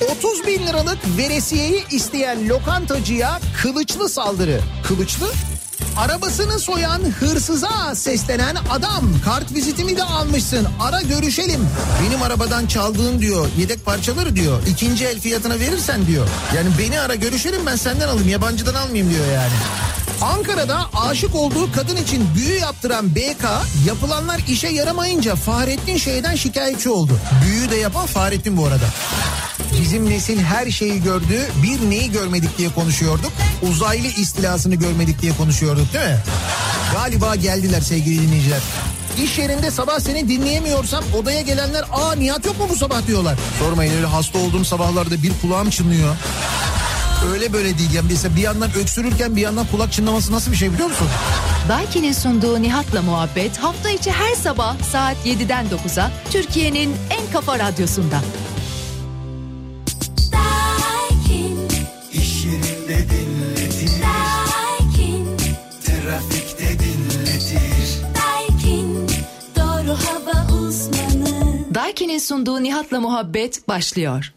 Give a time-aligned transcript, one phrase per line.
[0.00, 4.60] 30 bin liralık veresiyeyi isteyen lokantacıya kılıçlı saldırı.
[4.88, 5.30] Kılıçlı?
[5.96, 11.68] Arabasını soyan hırsıza seslenen adam kart vizitimi de almışsın ara görüşelim.
[12.02, 16.28] Benim arabadan çaldığın diyor yedek parçaları diyor ikinci el fiyatına verirsen diyor.
[16.56, 19.52] Yani beni ara görüşelim ben senden alayım yabancıdan almayayım diyor yani.
[20.22, 23.44] Ankara'da aşık olduğu kadın için büyü yaptıran BK
[23.86, 27.18] yapılanlar işe yaramayınca Fahrettin şeyden şikayetçi oldu.
[27.44, 28.86] Büyü de yapan Fahrettin bu arada.
[29.82, 31.46] Bizim nesil her şeyi gördü.
[31.62, 33.32] Bir neyi görmedik diye konuşuyorduk.
[33.62, 36.18] Uzaylı istilasını görmedik diye konuşuyorduk değil mi?
[36.94, 38.60] Galiba geldiler sevgili dinleyiciler.
[39.24, 43.38] İş yerinde sabah seni dinleyemiyorsam odaya gelenler aa Nihat yok mu bu sabah diyorlar.
[43.58, 46.16] Sormayın öyle hasta olduğum sabahlarda bir kulağım çınlıyor.
[47.32, 47.92] Öyle böyle değil.
[47.94, 51.08] Yani mesela bir yandan öksürürken bir yandan kulak çınlaması nasıl bir şey biliyor musun?
[51.68, 58.20] Daiki'nin sunduğu Nihat'la muhabbet hafta içi her sabah saat 7'den 9'a Türkiye'nin en kafa radyosunda.
[71.94, 74.32] Daiki'nin sunduğu Nihat'la muhabbet başlıyor.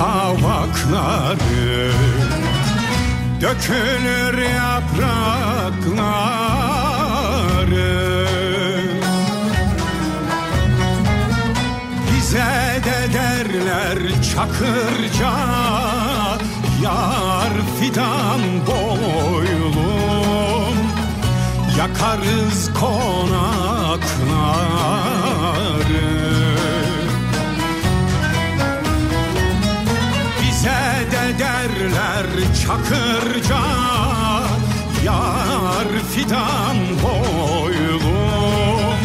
[0.00, 1.92] Kavakları
[3.40, 5.10] Dökülür yaprakları.
[12.12, 13.98] Bize de derler
[14.34, 15.34] çakırca
[16.82, 20.76] Yar fidan boylum
[21.78, 24.20] Yakarız konakları
[31.38, 32.26] derler
[32.66, 33.62] çakırca
[35.04, 39.00] Yar fidan boylum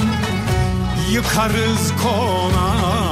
[1.12, 3.06] Yıkarız konakları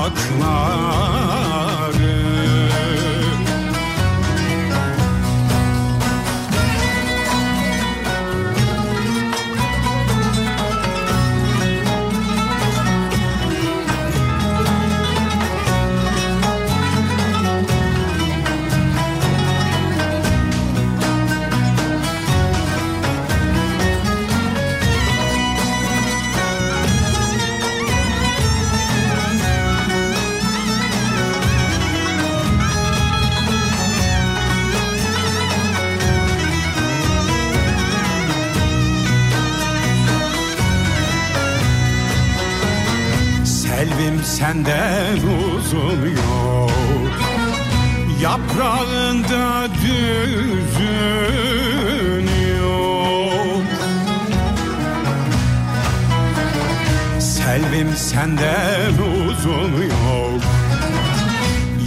[44.53, 46.71] senden uzun yok
[48.21, 50.67] Yaprağında düzün
[52.61, 53.63] yok
[57.19, 60.41] Selvim senden uzun yok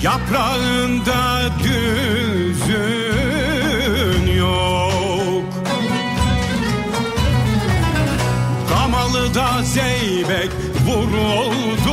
[0.02, 2.76] Yaprağında düzün
[4.36, 5.44] yok
[8.70, 10.50] Gamalı da zeybek
[10.86, 11.85] vuruldu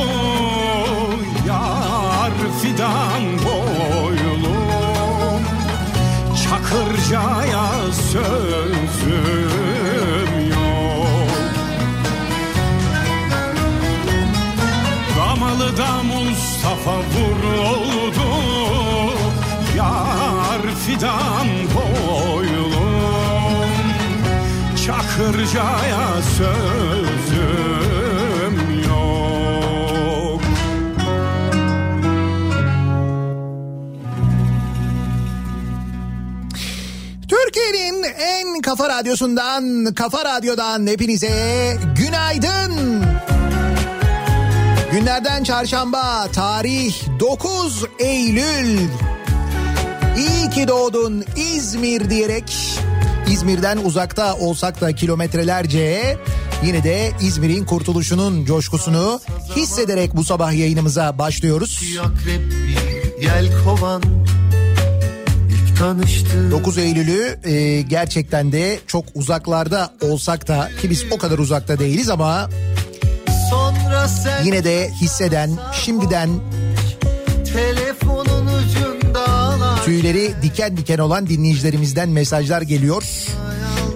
[2.74, 4.54] Fidan boylum
[6.44, 7.66] Çakırcaya
[8.12, 9.10] sözüm
[10.50, 11.28] yok.
[15.16, 18.30] Gamalı da Mustafa vuruldu
[19.76, 22.84] Yar fidan boylum
[24.86, 27.13] Çakırcaya sözüm
[38.76, 43.02] kafa radyosundan, kafa radyodan hepinize günaydın.
[44.92, 48.78] Günlerden çarşamba, tarih 9 Eylül.
[50.16, 52.56] İyi ki doğdun İzmir diyerek
[53.30, 56.16] İzmir'den uzakta olsak da kilometrelerce
[56.64, 59.20] yine de İzmir'in kurtuluşunun coşkusunu
[59.56, 61.82] hissederek bu sabah yayınımıza başlıyoruz.
[63.20, 64.02] yel kovan
[65.74, 71.38] İlk tanıştığım 9 Eylül'ü e, gerçekten de çok uzaklarda olsak da ki biz o kadar
[71.38, 72.50] uzakta değiliz ama
[74.44, 76.30] yine de hisseden şimdiden
[77.52, 83.04] telefonun ucunda tüyleri diken diken olan dinleyicilerimizden mesajlar geliyor.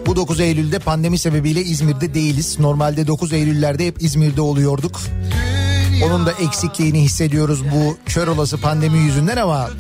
[0.07, 2.59] Bu 9 Eylül'de pandemi sebebiyle İzmir'de değiliz.
[2.59, 5.01] Normalde 9 Eylül'lerde hep İzmir'de oluyorduk.
[6.05, 9.71] Onun da eksikliğini hissediyoruz bu kör olası pandemi yüzünden ama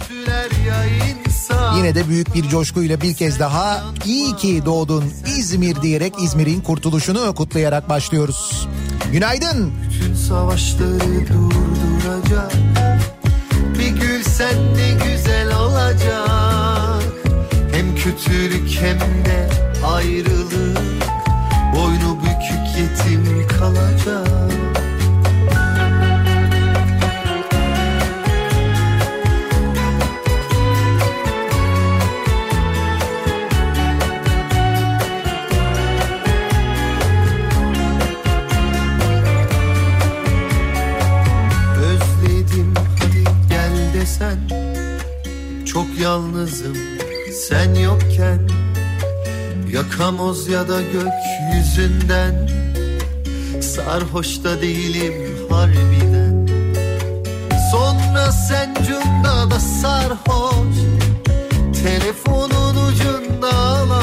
[1.77, 5.05] yine de büyük bir coşkuyla bir kez daha iyi ki doğdun
[5.39, 8.69] İzmir diyerek İzmir'in kurtuluşunu kutlayarak başlıyoruz.
[9.13, 9.73] Günaydın.
[9.91, 12.53] Bütün savaşları durduracak.
[13.79, 17.03] Bir gül sen ne güzel olacak.
[17.73, 19.51] Hem kötülük hem de
[19.87, 20.79] ayrılık.
[21.77, 24.28] Boynu bükük yetim kalacak
[46.09, 46.77] yalnızım.
[47.49, 48.41] Sen yokken
[49.73, 52.49] Yakamoz ya da gökyüzünden.
[53.61, 55.15] Sarhoş da değilim
[55.51, 56.49] harbiden.
[57.73, 60.77] Sonra sen cunda da sarhoş
[61.83, 63.98] Telefonun ucunda ağlarken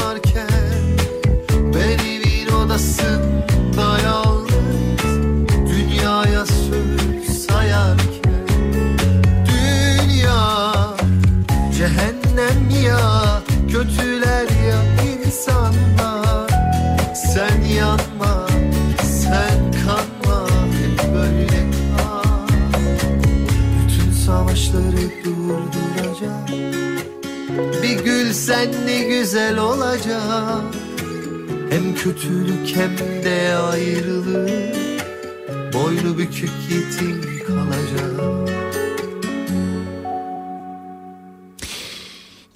[29.96, 30.64] olacak.
[31.70, 34.76] Hem kötülük hem de ayrılık.
[35.74, 38.48] Boynu bükük yetim kalacak.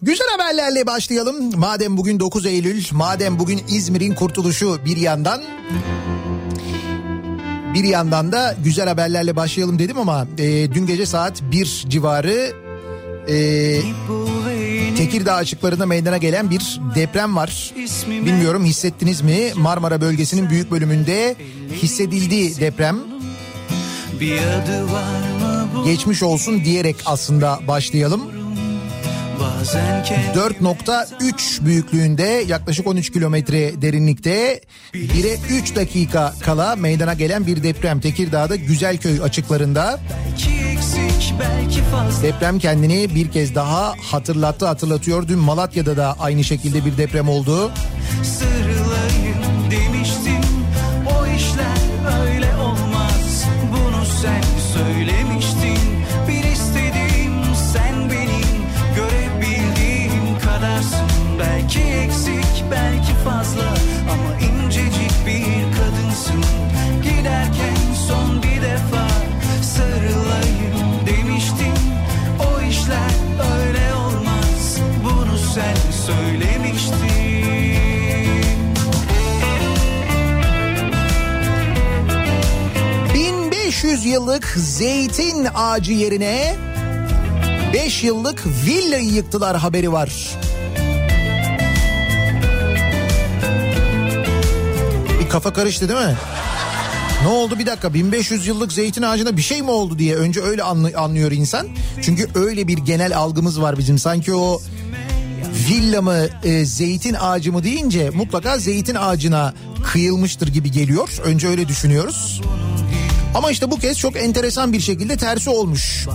[0.03, 1.59] Güzel haberlerle başlayalım.
[1.59, 5.43] Madem bugün 9 Eylül, madem bugün İzmir'in kurtuluşu bir yandan
[7.75, 12.53] bir yandan da güzel haberlerle başlayalım dedim ama e, dün gece saat 1 civarı
[13.29, 13.81] e,
[15.01, 17.73] Tekirdağ açıklarında meydana gelen bir deprem var.
[18.09, 19.53] Bilmiyorum hissettiniz mi?
[19.57, 21.37] Marmara bölgesinin büyük bölümünde
[21.83, 22.99] hissedildi deprem.
[25.85, 28.21] Geçmiş olsun diyerek aslında başlayalım.
[29.41, 34.61] bazen kendi 4.3 büyüklüğünde yaklaşık 13 kilometre derinlikte
[34.95, 40.60] 1'e 3 dakika kala meydana gelen bir deprem Tekirdağ'da Güzelköy açıklarında belki
[42.23, 45.29] deprem kendini bir kez daha hatırlattı hatırlatıyor.
[45.29, 47.71] Dün Malatya'da da aynı şekilde bir deprem oldu.
[48.23, 49.10] sırlayın
[84.41, 86.57] yıllık zeytin ağacı yerine
[87.75, 90.13] 5 yıllık villayı yıktılar haberi var.
[95.21, 96.15] Bir kafa karıştı değil mi?
[97.23, 100.63] Ne oldu bir dakika 1500 yıllık zeytin ağacına bir şey mi oldu diye önce öyle
[100.63, 101.69] anlı- anlıyor insan.
[102.03, 104.61] Çünkü öyle bir genel algımız var bizim sanki o
[105.69, 109.55] villa mı e, zeytin ağacı mı deyince mutlaka zeytin ağacına
[109.93, 111.09] kıyılmıştır gibi geliyor.
[111.25, 112.41] Önce öyle düşünüyoruz.
[113.35, 116.07] Ama işte bu kez çok enteresan bir şekilde tersi olmuş.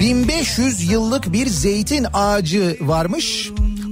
[0.00, 3.50] 1500 yıllık bir zeytin ağacı varmış.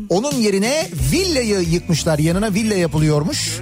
[0.08, 2.18] Onun yerine villayı yıkmışlar.
[2.18, 3.60] Yanına villa yapılıyormuş.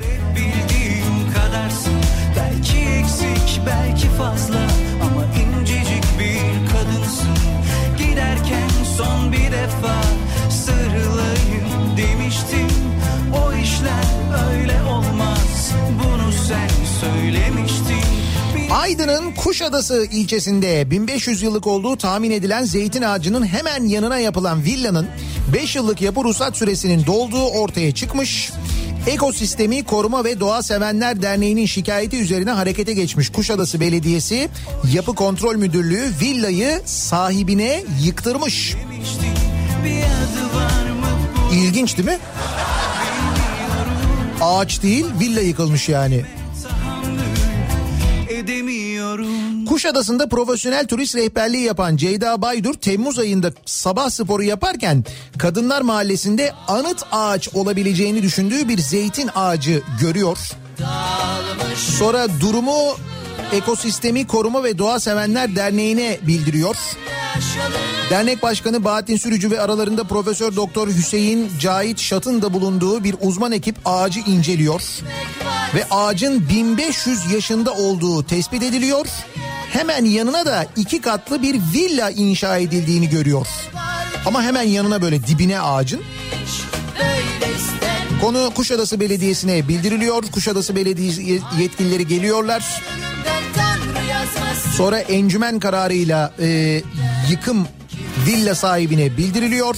[2.37, 4.67] Belki eksik belki fazla
[5.03, 7.37] Ama incecik bir kadınsın
[7.99, 10.03] Giderken son bir defa
[10.51, 12.69] Sarılayım demiştim
[13.45, 14.05] O işler
[14.51, 16.71] öyle olmaz Bunu sen
[17.01, 18.20] söylemiştin
[18.71, 25.09] Aydın'ın Kuşadası ilçesinde 1500 yıllık olduğu tahmin edilen zeytin ağacının hemen yanına yapılan villanın
[25.55, 28.53] 5 yıllık yapı ruhsat süresinin dolduğu ortaya çıkmış.
[29.07, 34.49] Ekosistemi Koruma ve Doğa Sevenler Derneği'nin şikayeti üzerine harekete geçmiş Kuşadası Belediyesi
[34.93, 38.77] Yapı Kontrol Müdürlüğü villayı sahibine yıktırmış.
[41.53, 42.19] İlginç değil mi?
[44.41, 46.25] Ağaç değil villa yıkılmış yani.
[49.71, 55.05] Kuşadası'nda profesyonel turist rehberliği yapan Ceyda Baydur Temmuz ayında sabah sporu yaparken
[55.39, 60.39] Kadınlar Mahallesi'nde anıt ağaç olabileceğini düşündüğü bir zeytin ağacı görüyor.
[61.99, 62.97] Sonra durumu
[63.53, 66.77] Ekosistemi Koruma ve Doğa Sevenler Derneği'ne bildiriyor.
[68.11, 73.53] Dernek Başkanı Bahattin Sürücü ve aralarında Profesör Doktor Hüseyin Cahit Şat'ın da bulunduğu bir uzman
[73.53, 74.83] ekip ağacı inceliyor.
[75.75, 79.07] Ve ağacın 1500 yaşında olduğu tespit ediliyor.
[79.73, 83.47] Hemen yanına da iki katlı bir villa inşa edildiğini görüyor.
[84.27, 86.03] Ama hemen yanına böyle dibine ağacın.
[88.21, 90.23] Konu Kuşadası Belediyesi'ne bildiriliyor.
[90.33, 92.83] Kuşadası Belediyesi yetkilileri geliyorlar.
[94.77, 96.83] Sonra encümen kararıyla e,
[97.31, 97.69] yıkım
[98.27, 99.77] villa sahibine bildiriliyor.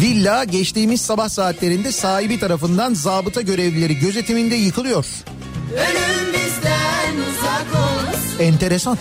[0.00, 5.06] Villa geçtiğimiz sabah saatlerinde sahibi tarafından zabıta görevlileri gözetiminde yıkılıyor.
[5.72, 6.37] Ölüm bizden uzak olsun
[8.40, 8.98] Enteresan.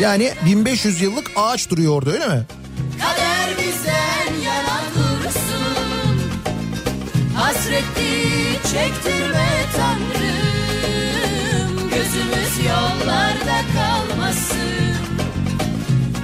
[0.00, 2.42] Yani 1500 yıllık ağaç duruyor orada öyle mi?
[3.00, 6.20] Kader bizden yana dursun
[7.36, 11.90] Hasretli çektirme Tanrım.
[11.90, 14.58] Gözümüz yollarda kalmasın.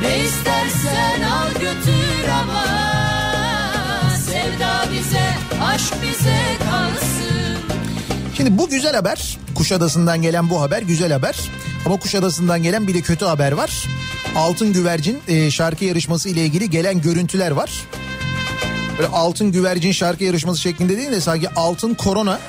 [0.00, 2.64] Ne istersen al götür ama.
[4.26, 6.38] Sevda bize, aşk bize
[6.70, 7.03] kalsın
[8.44, 9.38] Şimdi bu güzel haber.
[9.54, 11.36] Kuşadası'ndan gelen bu haber güzel haber.
[11.86, 13.88] Ama Kuşadası'ndan gelen bir de kötü haber var.
[14.36, 17.70] Altın Güvercin e, şarkı yarışması ile ilgili gelen görüntüler var.
[18.98, 22.40] Böyle Altın Güvercin şarkı yarışması şeklinde değil de sanki Altın Korona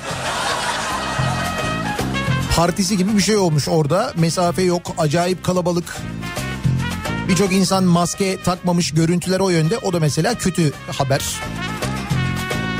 [2.55, 4.13] partisi gibi bir şey olmuş orada.
[4.15, 5.97] Mesafe yok, acayip kalabalık.
[7.27, 9.77] Birçok insan maske takmamış görüntüler o yönde.
[9.77, 11.21] O da mesela kötü haber.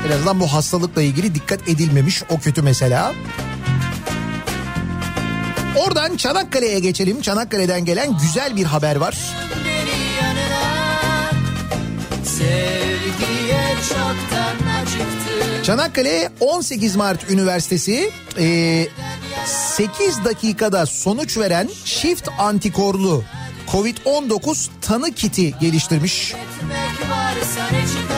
[0.05, 3.13] En azından bu hastalıkla ilgili dikkat edilmemiş o kötü mesela.
[5.75, 7.21] Oradan Çanakkale'ye geçelim.
[7.21, 9.17] Çanakkale'den gelen güzel bir haber var.
[15.63, 18.87] Çanakkale 18 Mart Üniversitesi e,
[19.45, 23.23] 8 dakikada sonuç veren çift antikorlu
[23.71, 26.33] Covid-19 tanı kiti geliştirmiş.
[26.33, 28.14] Etmek varsa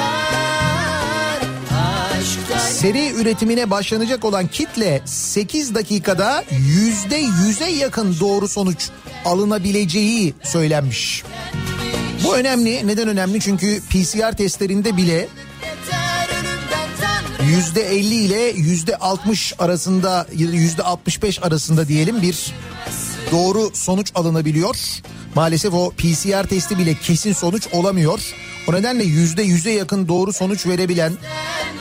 [2.88, 6.44] Seri üretimine başlanacak olan kitle 8 dakikada
[7.10, 8.89] %100'e yakın doğru sonuç
[9.25, 11.24] alınabileceği söylenmiş.
[12.24, 12.88] Bu önemli.
[12.88, 13.39] Neden önemli?
[13.39, 15.27] Çünkü PCR testlerinde bile yeter
[16.39, 22.53] ölümden Tanrı %50 ile %60 arasında ya da %65 arasında diyelim bir
[23.32, 24.77] doğru sonuç alınabiliyor.
[25.36, 28.20] Maalesef o PCR testi bile kesin sonuç olamıyor.
[28.68, 31.14] O nedenle %100'e yakın doğru sonuç verebilen,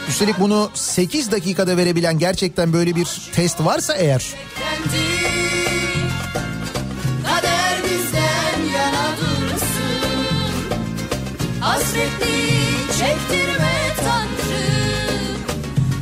[0.09, 4.25] üstelik bunu 8 dakikada verebilen gerçekten böyle bir test varsa eğer.
[11.61, 12.37] Hasretli
[12.99, 15.39] çektirme Tanrım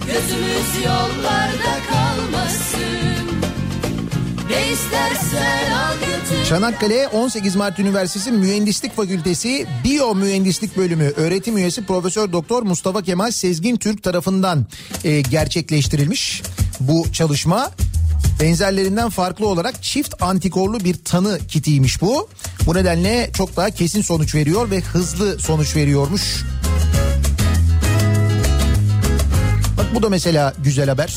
[0.07, 2.63] Gözümüz yollarda kalmasın
[6.49, 13.31] Çanakkale 18 Mart Üniversitesi Mühendislik Fakültesi Biyo Mühendislik Bölümü öğretim üyesi Profesör Doktor Mustafa Kemal
[13.31, 14.67] Sezgin Türk tarafından
[15.05, 16.43] e, gerçekleştirilmiş
[16.81, 17.71] bu çalışma.
[18.41, 22.29] Benzerlerinden farklı olarak çift antikorlu bir tanı kitiymiş bu.
[22.67, 26.45] Bu nedenle çok daha kesin sonuç veriyor ve hızlı sonuç veriyormuş.
[29.79, 31.15] Bak bu da mesela güzel haber.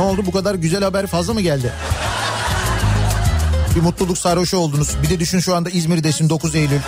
[0.00, 1.72] Ne oldu bu kadar güzel haber fazla mı geldi?
[3.76, 4.96] Bir mutluluk sarhoşu oldunuz.
[5.02, 6.78] Bir de düşün şu anda İzmir'desin 9 Eylül.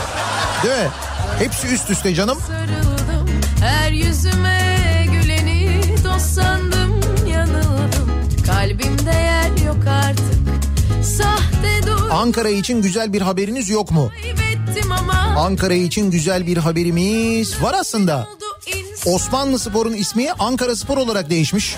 [0.62, 0.90] Değil mi?
[1.38, 2.38] Hepsi üst üste canım.
[2.46, 3.28] sarıldım
[3.60, 7.00] Her yüzüme güleni dost sandım
[7.32, 8.10] yanıldım
[8.46, 10.34] Kalbimde yer yok artık
[11.04, 14.10] Sahte dur Ankara için güzel bir haberiniz yok mu?
[15.36, 18.28] Ankara için güzel bir haberimiz var aslında.
[19.06, 21.76] Osmanlı Spor'un ismi Ankara Spor olarak değişmiş.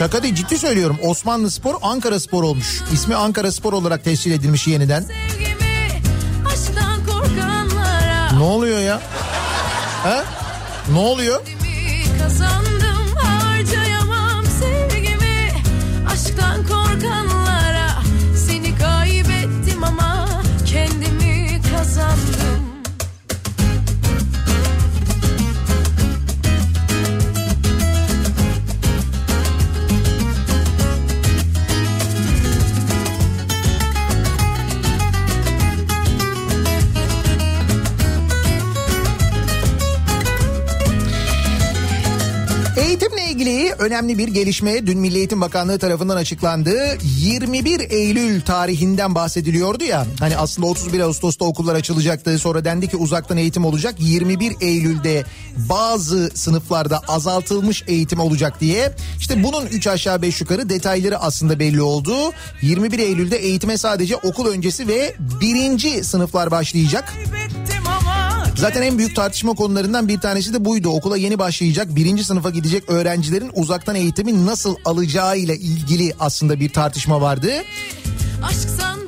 [0.00, 0.98] Şaka değil ciddi söylüyorum.
[1.02, 2.82] Osmanlı Spor Ankara Spor olmuş.
[2.92, 5.02] İsmi Ankara Spor olarak tescil edilmiş yeniden.
[5.02, 6.02] sevgimi
[8.38, 9.00] Ne oluyor ya?
[10.02, 10.24] Ha?
[10.92, 11.42] Ne oluyor?
[43.40, 46.98] İlgili önemli bir gelişme dün Milli Eğitim Bakanlığı tarafından açıklandı.
[47.02, 50.06] 21 Eylül tarihinden bahsediliyordu ya.
[50.18, 52.38] Hani aslında 31 Ağustos'ta okullar açılacaktı.
[52.38, 53.94] Sonra dendi ki uzaktan eğitim olacak.
[53.98, 55.24] 21 Eylül'de
[55.56, 58.92] bazı sınıflarda azaltılmış eğitim olacak diye.
[59.18, 62.14] İşte bunun 3 aşağı 5 yukarı detayları aslında belli oldu.
[62.62, 67.12] 21 Eylül'de eğitime sadece okul öncesi ve birinci sınıflar başlayacak.
[67.14, 67.79] Kaybettim
[68.60, 70.88] Zaten en büyük tartışma konularından bir tanesi de buydu.
[70.88, 77.20] Okula yeni başlayacak, birinci sınıfa gidecek öğrencilerin uzaktan eğitimi nasıl alacağıyla ilgili aslında bir tartışma
[77.20, 77.52] vardı.
[78.42, 78.99] Aşk sandım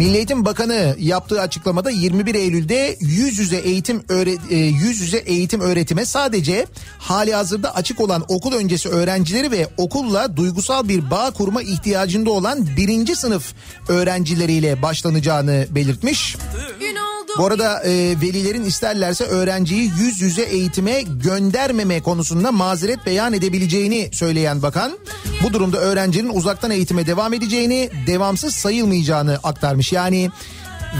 [0.00, 5.60] Milli Eğitim Bakanı yaptığı açıklamada 21 Eylül'de yüz yüze eğitim öğre- e, yüz yüze eğitim
[5.60, 6.66] öğretime sadece
[6.98, 12.66] hali hazırda açık olan okul öncesi öğrencileri ve okulla duygusal bir bağ kurma ihtiyacında olan
[12.76, 13.52] birinci sınıf
[13.88, 16.36] öğrencileriyle başlanacağını belirtmiş.
[16.80, 16.96] Gün
[17.38, 17.90] Bu arada e,
[18.22, 24.98] velilerin isterlerse öğrenciyi yüz yüze eğitime göndermeme konusunda mazeret beyan edebileceğini söyleyen bakan
[25.42, 29.92] bu durumda öğrencinin uzaktan eğitime devam edeceğini, devamsız sayılmayacağını aktarmış.
[29.92, 30.30] Yani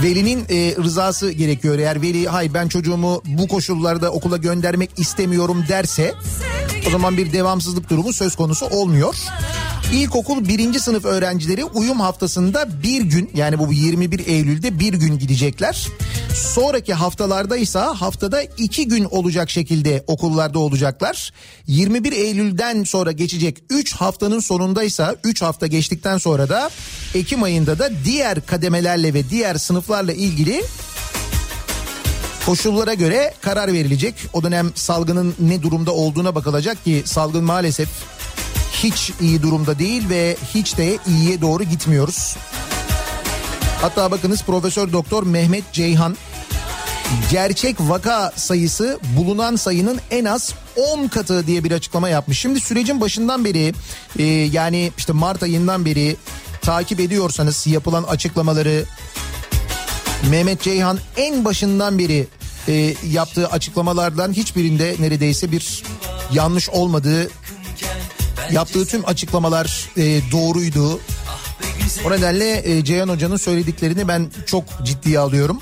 [0.03, 1.79] velinin e, rızası gerekiyor.
[1.79, 6.15] Eğer veli hayır ben çocuğumu bu koşullarda okula göndermek istemiyorum derse
[6.89, 9.15] o zaman bir devamsızlık durumu söz konusu olmuyor.
[9.93, 15.89] İlkokul birinci sınıf öğrencileri uyum haftasında bir gün yani bu 21 Eylül'de bir gün gidecekler.
[16.35, 21.33] Sonraki haftalarda ise haftada iki gün olacak şekilde okullarda olacaklar.
[21.67, 26.71] 21 Eylül'den sonra geçecek 3 haftanın sonunda ise 3 hafta geçtikten sonra da
[27.15, 30.63] Ekim ayında da diğer kademelerle ve diğer sınıflarla ilgili
[32.47, 34.15] koşullara göre karar verilecek.
[34.33, 37.89] O dönem salgının ne durumda olduğuna bakılacak ki salgın maalesef
[38.73, 42.37] hiç iyi durumda değil ve hiç de iyiye doğru gitmiyoruz.
[43.81, 46.17] Hatta bakınız Profesör Doktor Mehmet Ceyhan
[47.31, 52.39] gerçek vaka sayısı bulunan sayının en az 10 katı diye bir açıklama yapmış.
[52.39, 53.75] Şimdi sürecin başından beri
[54.19, 56.17] e, yani işte Mart ayından beri
[56.63, 58.85] takip ediyorsanız yapılan açıklamaları
[60.31, 62.27] Mehmet Ceyhan en başından beri
[62.69, 65.83] e, yaptığı açıklamalardan hiçbirinde neredeyse bir
[66.33, 67.31] yanlış olmadığı
[68.55, 71.01] yaptığı tüm açıklamalar e, doğruydu.
[72.07, 75.61] O nedenle e, Ceyhan Hoca'nın söylediklerini ben çok ciddiye alıyorum.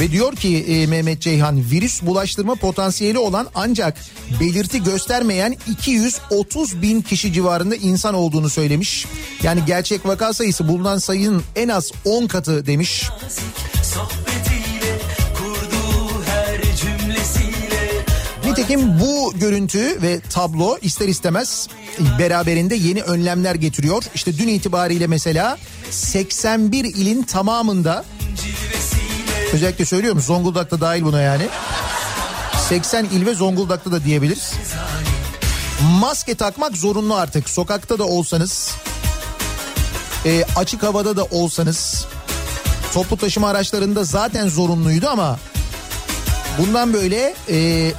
[0.00, 3.98] Ve diyor ki e, Mehmet Ceyhan virüs bulaştırma potansiyeli olan ancak
[4.40, 9.06] belirti göstermeyen 230 bin kişi civarında insan olduğunu söylemiş.
[9.42, 13.02] Yani gerçek vaka sayısı bulunan sayının en az 10 katı demiş.
[13.82, 14.35] Sohbetiyle
[18.56, 21.68] Nitekim bu görüntü ve tablo ister istemez
[22.18, 24.04] beraberinde yeni önlemler getiriyor.
[24.14, 25.58] İşte dün itibariyle mesela
[25.90, 28.04] 81 ilin tamamında
[29.52, 31.48] özellikle söylüyorum Zonguldak'ta dahil buna yani.
[32.68, 34.52] 80 il ve Zonguldak'ta da diyebiliriz.
[36.00, 37.50] Maske takmak zorunlu artık.
[37.50, 38.74] Sokakta da olsanız,
[40.26, 42.06] e, açık havada da olsanız,
[42.94, 45.38] toplu taşıma araçlarında zaten zorunluydu ama
[46.58, 47.92] Bundan böyle e,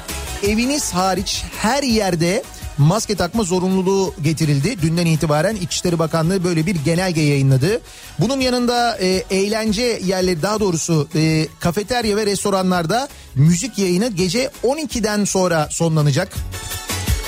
[0.44, 2.44] eviniz hariç her yerde
[2.78, 4.82] maske takma zorunluluğu getirildi.
[4.82, 7.82] Dünden itibaren İçişleri Bakanlığı böyle bir genelge yayınladı.
[8.20, 15.26] Bunun yanında e, eğlence yerleri daha doğrusu e, kafeterya ve restoranlarda müzik yayını gece 12'den
[15.26, 16.34] sonra sonlanacak.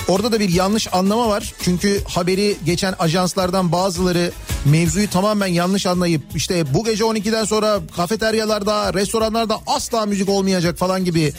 [0.10, 1.54] Orada da bir yanlış anlama var.
[1.62, 4.32] Çünkü haberi geçen ajanslardan bazıları
[4.65, 11.06] mevzuyu tamamen yanlış anlayıp işte bu gece 12'den sonra kafeteryalarda, restoranlarda asla müzik olmayacak falan
[11.06, 11.34] gibi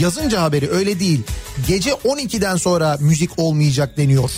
[0.00, 1.22] yazınca haberi öyle değil.
[1.68, 4.30] Gece 12'den sonra müzik olmayacak deniyor.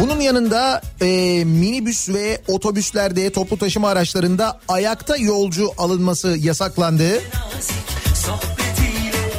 [0.00, 1.06] Bunun yanında e,
[1.44, 7.22] minibüs ve otobüslerde toplu taşıma araçlarında ayakta yolcu alınması yasaklandı.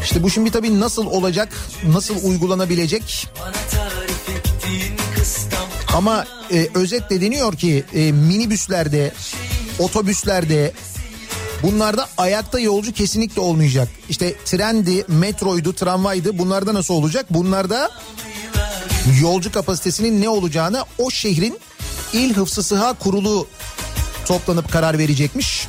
[0.04, 1.50] İşte bu şimdi tabii nasıl olacak,
[1.88, 3.28] nasıl uygulanabilecek
[5.94, 9.14] Ama e, özetle deniyor ki e, minibüslerde,
[9.80, 10.74] otobüslerde
[11.64, 13.88] bunlarda ayakta yolcu kesinlikle olmayacak.
[14.10, 17.26] İşte trendi, metroydu, tramvaydı bunlarda nasıl olacak?
[17.30, 17.92] Bunlarda
[19.22, 21.60] yolcu kapasitesinin ne olacağını o şehrin
[22.14, 23.48] İl Hıfzı Sıha Kurulu
[24.26, 25.68] toplanıp karar verecekmiş.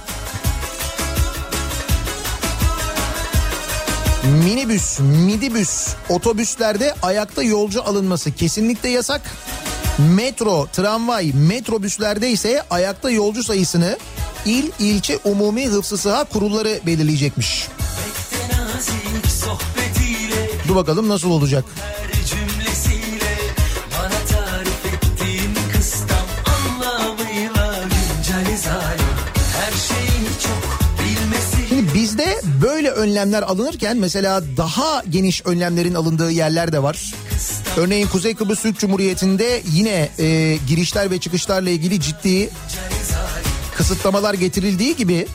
[4.44, 9.22] Minibüs, midibüs, otobüslerde ayakta yolcu alınması kesinlikle yasak.
[9.98, 13.98] Metro, tramvay, metrobüslerde ise ayakta yolcu sayısını
[14.46, 17.68] il, ilçe, umumi hıfzı sıha kurulları belirleyecekmiş.
[20.68, 21.64] Dur bakalım nasıl olacak.
[33.04, 37.14] Önlemler alınırken mesela daha geniş önlemlerin alındığı yerler de var.
[37.76, 42.50] Örneğin Kuzey Kıbrıs Türk Cumhuriyeti'nde yine e, girişler ve çıkışlarla ilgili ciddi
[43.76, 45.26] kısıtlamalar getirildiği gibi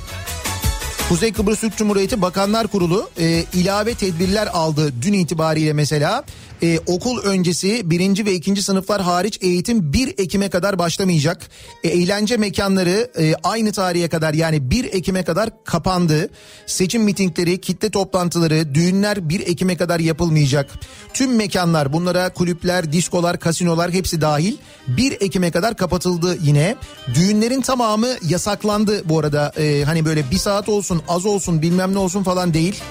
[1.09, 6.23] Kuzey Kıbrıs Türk Cumhuriyeti Bakanlar Kurulu e, ilave tedbirler aldı dün itibariyle mesela.
[6.63, 11.49] E, okul öncesi birinci ve ikinci sınıflar hariç eğitim 1 Ekim'e kadar başlamayacak.
[11.83, 16.29] E, eğlence mekanları e, aynı tarihe kadar yani 1 Ekim'e kadar kapandı.
[16.65, 20.69] Seçim mitingleri, kitle toplantıları, düğünler 1 Ekim'e kadar yapılmayacak.
[21.13, 26.75] Tüm mekanlar bunlara kulüpler, diskolar, kasinolar hepsi dahil 1 Ekim'e kadar kapatıldı yine.
[27.13, 29.51] Düğünlerin tamamı yasaklandı bu arada.
[29.57, 32.81] E, hani böyle bir saat olsun az olsun bilmem ne olsun falan değil.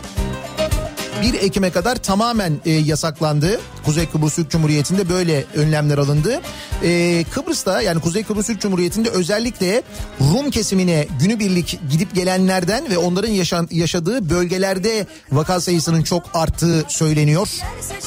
[1.22, 3.60] 1 Ekim'e kadar tamamen e, yasaklandı.
[3.84, 6.40] Kuzey Kıbrıs Türk Cumhuriyeti'nde böyle önlemler alındı.
[6.82, 9.82] E, Kıbrıs'ta yani Kuzey Kıbrıs Türk Cumhuriyeti'nde özellikle
[10.20, 17.48] Rum kesimine günübirlik gidip gelenlerden ve onların yaşan, yaşadığı bölgelerde vaka sayısının çok arttığı söyleniyor.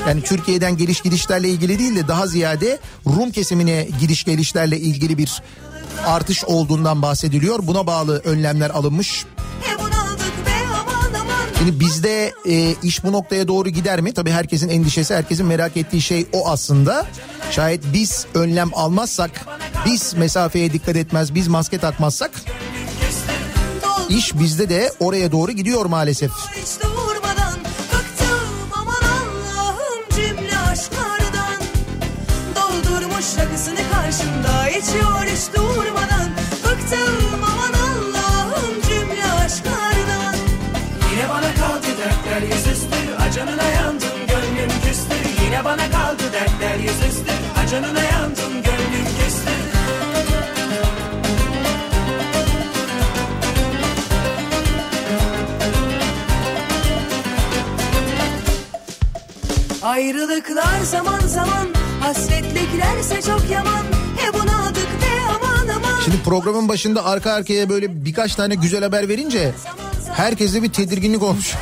[0.07, 5.41] Yani Türkiye'den geliş gidişlerle ilgili değil de daha ziyade Rum kesimine gidiş gelişlerle ilgili bir
[6.05, 7.59] artış olduğundan bahsediliyor.
[7.67, 9.25] Buna bağlı önlemler alınmış.
[9.69, 10.10] E aman.
[11.61, 14.13] Şimdi bizde e, iş bu noktaya doğru gider mi?
[14.13, 17.05] Tabii herkesin endişesi, herkesin merak ettiği şey o aslında.
[17.51, 19.31] Şayet biz önlem almazsak,
[19.85, 22.31] biz mesafeye dikkat etmez, biz maske takmazsak
[24.09, 26.31] iş bizde de oraya doğru gidiyor maalesef.
[33.51, 36.29] Rakısını karşımda içiyor hiç durmadan
[36.63, 37.20] Bıktım
[47.71, 49.51] Acanına yandım gönlüm küstü
[59.83, 61.67] Ayrılıklar zaman zaman
[61.99, 63.85] hasretliklerse çok yaman.
[64.27, 66.01] E bunaldık be aman aman.
[66.05, 69.51] Şimdi programın başında arka arkaya böyle birkaç tane güzel haber verince
[70.13, 71.53] herkeste bir tedirginlik olmuş.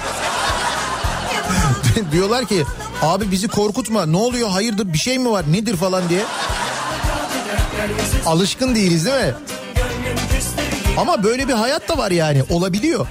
[2.11, 2.65] Diyorlar ki
[3.01, 4.05] abi bizi korkutma.
[4.05, 4.49] Ne oluyor?
[4.49, 4.93] Hayırdır?
[4.93, 5.45] Bir şey mi var?
[5.51, 6.23] Nedir falan diye.
[8.25, 9.33] Alışkın değiliz değil mi?
[10.97, 12.43] Ama böyle bir hayat da var yani.
[12.49, 13.07] Olabiliyor.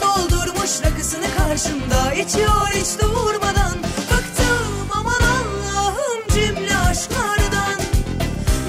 [0.00, 2.12] Doldurmuş rakısını karşımda.
[2.14, 3.72] İçiyor hiç durmadan
[4.10, 7.80] Bıktım aman Allah'ım cümle aşklardan.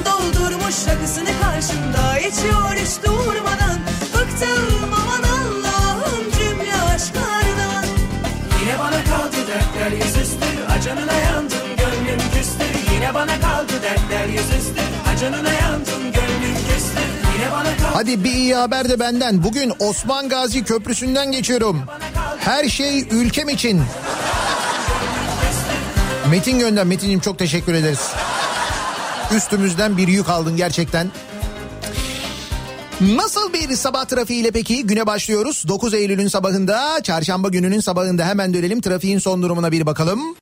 [0.06, 2.19] Doldurmuş rakısını karşımda.
[2.19, 3.80] İçiyor hiç durmadan
[4.13, 4.73] Bıktım
[17.94, 19.44] Hadi bir iyi haber de benden.
[19.44, 21.82] Bugün Osman Gazi Köprüsü'nden geçiyorum.
[22.40, 23.82] Her şey ülkem için.
[26.30, 26.86] Metin gönder.
[26.86, 28.12] Metin'cim çok teşekkür ederiz.
[29.36, 31.08] Üstümüzden bir yük aldın gerçekten.
[33.02, 35.64] Nasıl bir sabah trafiğiyle peki güne başlıyoruz?
[35.68, 40.36] 9 Eylül'ün sabahında, çarşamba gününün sabahında hemen dönelim trafiğin son durumuna bir bakalım.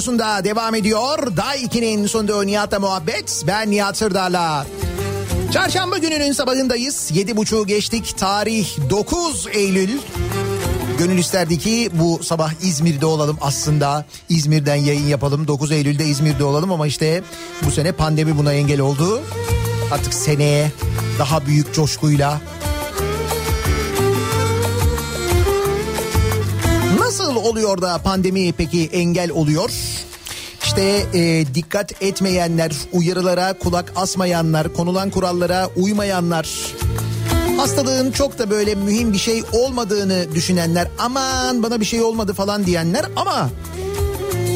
[0.00, 1.36] Radyosunda devam ediyor.
[1.36, 3.44] Day 2'nin sunduğu Nihat'la muhabbet.
[3.46, 4.66] Ben Nihat Sırdar'la.
[5.52, 7.10] Çarşamba gününün sabahındayız.
[7.14, 8.14] Yedi buçuğu geçtik.
[8.18, 9.98] Tarih 9 Eylül.
[10.98, 14.04] Gönül isterdi ki bu sabah İzmir'de olalım aslında.
[14.28, 15.48] İzmir'den yayın yapalım.
[15.48, 17.22] 9 Eylül'de İzmir'de olalım ama işte
[17.66, 19.22] bu sene pandemi buna engel oldu.
[19.92, 20.72] Artık seneye
[21.18, 22.40] daha büyük coşkuyla
[27.50, 29.70] oluyor da pandemi peki engel oluyor?
[30.64, 36.48] İşte e, dikkat etmeyenler, uyarılara kulak asmayanlar, konulan kurallara uymayanlar,
[37.56, 42.66] hastalığın çok da böyle mühim bir şey olmadığını düşünenler, aman bana bir şey olmadı falan
[42.66, 43.50] diyenler ama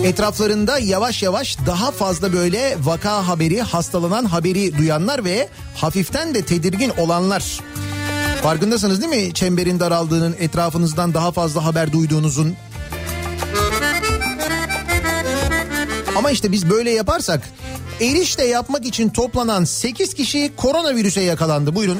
[0.05, 6.93] etraflarında yavaş yavaş daha fazla böyle vaka haberi, hastalanan haberi duyanlar ve hafiften de tedirgin
[6.99, 7.61] olanlar.
[8.43, 9.35] Farkındasınız değil mi?
[9.35, 12.57] Çemberin daraldığının, etrafınızdan daha fazla haber duyduğunuzun.
[16.17, 17.41] Ama işte biz böyle yaparsak
[18.01, 21.75] erişte yapmak için toplanan 8 kişi koronavirüse yakalandı.
[21.75, 21.99] Buyurun.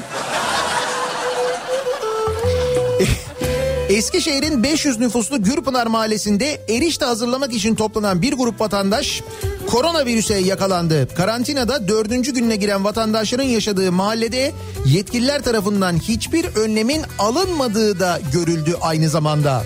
[3.89, 9.21] Eskişehir'in 500 nüfuslu Gürpınar Mahallesi'nde erişte hazırlamak için toplanan bir grup vatandaş
[9.67, 11.07] koronavirüse yakalandı.
[11.15, 14.51] Karantinada dördüncü gününe giren vatandaşların yaşadığı mahallede
[14.85, 19.63] yetkililer tarafından hiçbir önlemin alınmadığı da görüldü aynı zamanda.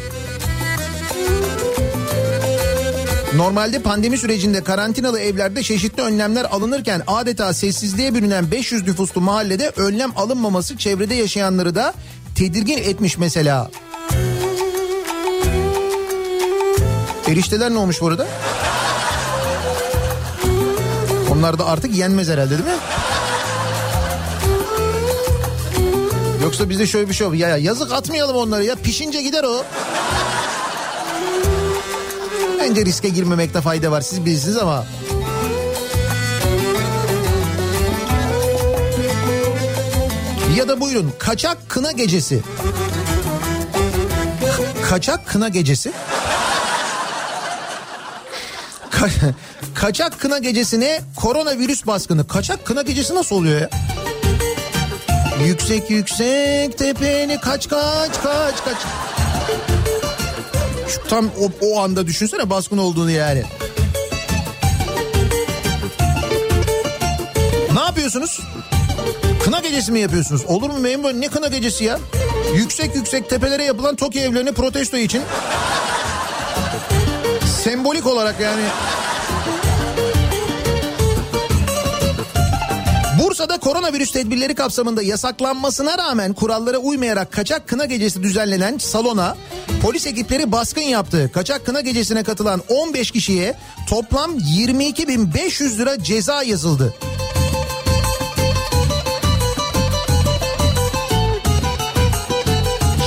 [3.35, 10.11] Normalde pandemi sürecinde karantinalı evlerde çeşitli önlemler alınırken adeta sessizliğe bürünen 500 nüfuslu mahallede önlem
[10.15, 11.93] alınmaması çevrede yaşayanları da
[12.35, 13.71] tedirgin etmiş mesela.
[17.27, 18.27] Erişteler ne olmuş bu arada?
[21.31, 22.75] Onlar da artık yenmez herhalde değil mi?
[26.43, 27.35] Yoksa bizde şöyle bir şey olur.
[27.35, 29.63] Ya, ya yazık atmayalım onları ya pişince gider o.
[32.59, 34.01] Bence riske girmemekte fayda var.
[34.01, 34.85] Siz bilirsiniz ama.
[40.57, 42.41] Ya da buyurun kaçak kına gecesi.
[44.89, 45.91] Kaçak kına gecesi.
[48.91, 49.33] Ka-
[49.75, 52.27] kaçak kına gecesine koronavirüs baskını.
[52.27, 53.69] Kaçak kına gecesi nasıl oluyor ya?
[55.45, 58.77] Yüksek yüksek tepeni kaç kaç kaç kaç.
[60.89, 63.43] Şu tam o, o anda düşünsene baskın olduğunu yani.
[67.73, 68.39] Ne yapıyorsunuz?
[69.43, 70.45] Kına gecesi mi yapıyorsunuz?
[70.47, 71.13] Olur mu memur?
[71.13, 71.99] Ne kına gecesi ya?
[72.55, 75.21] Yüksek yüksek tepelere yapılan TOKİ evlerini protesto için.
[77.63, 78.61] Sembolik olarak yani.
[83.29, 89.37] Bursa'da koronavirüs tedbirleri kapsamında yasaklanmasına rağmen kurallara uymayarak kaçak kına gecesi düzenlenen salona
[89.81, 91.31] polis ekipleri baskın yaptı.
[91.33, 93.55] Kaçak kına gecesine katılan 15 kişiye
[93.89, 96.93] toplam 22.500 lira ceza yazıldı.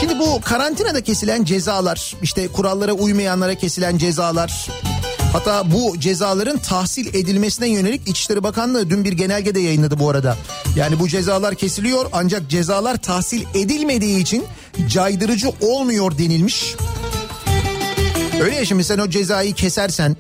[0.01, 4.69] Şimdi bu karantinada kesilen cezalar, işte kurallara uymayanlara kesilen cezalar,
[5.33, 10.37] Hatta bu cezaların tahsil edilmesine yönelik İçişleri Bakanlığı dün bir genelge de yayınladı bu arada.
[10.77, 14.45] Yani bu cezalar kesiliyor ancak cezalar tahsil edilmediği için
[14.89, 16.75] caydırıcı olmuyor denilmiş.
[18.43, 20.17] Öyle ya şimdi sen o cezayı kesersen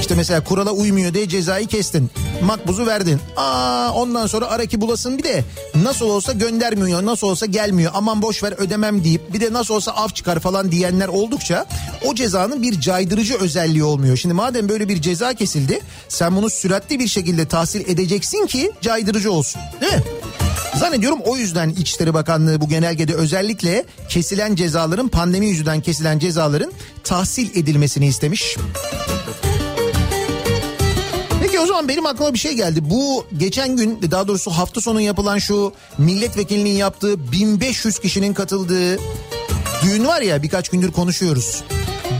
[0.00, 2.10] işte mesela kurala uymuyor diye cezayı kestin.
[2.42, 3.20] Makbuzu verdin.
[3.36, 7.92] Aa ondan sonra araki bulasın bir de nasıl olsa göndermiyor, nasıl olsa gelmiyor.
[7.94, 11.66] Aman boş ver ödemem deyip bir de nasıl olsa af çıkar falan diyenler oldukça
[12.04, 14.16] o cezanın bir caydırıcı özelliği olmuyor.
[14.16, 19.32] Şimdi madem böyle bir ceza kesildi sen bunu süratli bir şekilde tahsil edeceksin ki caydırıcı
[19.32, 19.60] olsun.
[19.80, 20.02] Değil mi?
[20.76, 26.72] Zannediyorum o yüzden İçişleri Bakanlığı bu genelgede özellikle kesilen cezaların pandemi yüzünden kesilen cezaların
[27.04, 28.56] tahsil edilmesini istemiş.
[31.76, 32.80] Zaman benim aklıma bir şey geldi.
[32.90, 38.98] Bu geçen gün daha doğrusu hafta sonu yapılan şu milletvekilinin yaptığı 1500 kişinin katıldığı
[39.82, 41.62] düğün var ya birkaç gündür konuşuyoruz.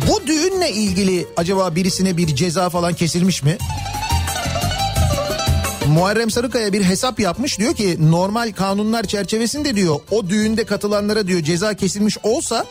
[0.08, 3.58] Bu düğünle ilgili acaba birisine bir ceza falan kesilmiş mi?
[5.86, 11.40] Muharrem Sarıkaya bir hesap yapmış diyor ki normal kanunlar çerçevesinde diyor o düğünde katılanlara diyor
[11.40, 12.66] ceza kesilmiş olsa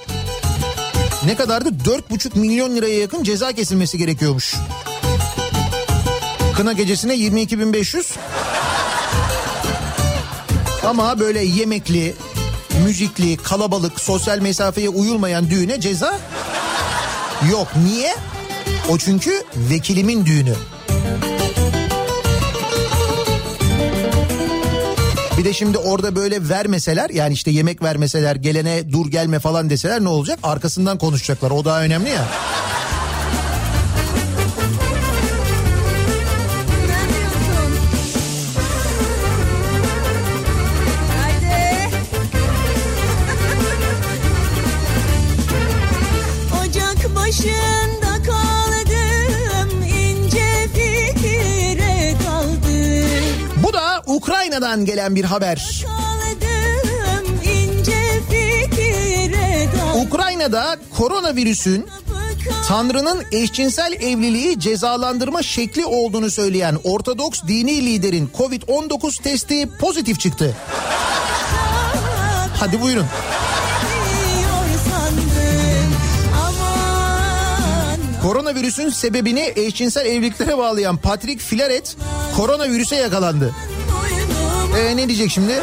[1.25, 4.55] ne kadardı 4,5 milyon liraya yakın ceza kesilmesi gerekiyormuş.
[6.55, 8.15] Kına gecesine 22.500
[10.87, 12.13] ama böyle yemekli,
[12.85, 16.19] müzikli, kalabalık, sosyal mesafeye uyulmayan düğüne ceza
[17.51, 17.67] yok.
[17.85, 18.15] Niye?
[18.89, 20.53] O çünkü vekilimin düğünü.
[25.37, 30.03] Bir de şimdi orada böyle vermeseler yani işte yemek vermeseler gelene dur gelme falan deseler
[30.03, 30.39] ne olacak?
[30.43, 32.25] Arkasından konuşacaklar o daha önemli ya.
[54.55, 55.85] Ukrayna'dan gelen bir haber.
[59.95, 61.87] Ukrayna'da koronavirüsün
[62.67, 70.55] Tanrı'nın eşcinsel evliliği cezalandırma şekli olduğunu söyleyen Ortodoks dini liderin Covid-19 testi pozitif çıktı.
[72.59, 73.05] Hadi buyurun.
[78.21, 81.97] Koronavirüsün sebebini eşcinsel evliliklere bağlayan Patrick Filaret
[82.35, 83.53] koronavirüse yakalandı.
[84.71, 85.61] Boynum E ne diyecek şimdi?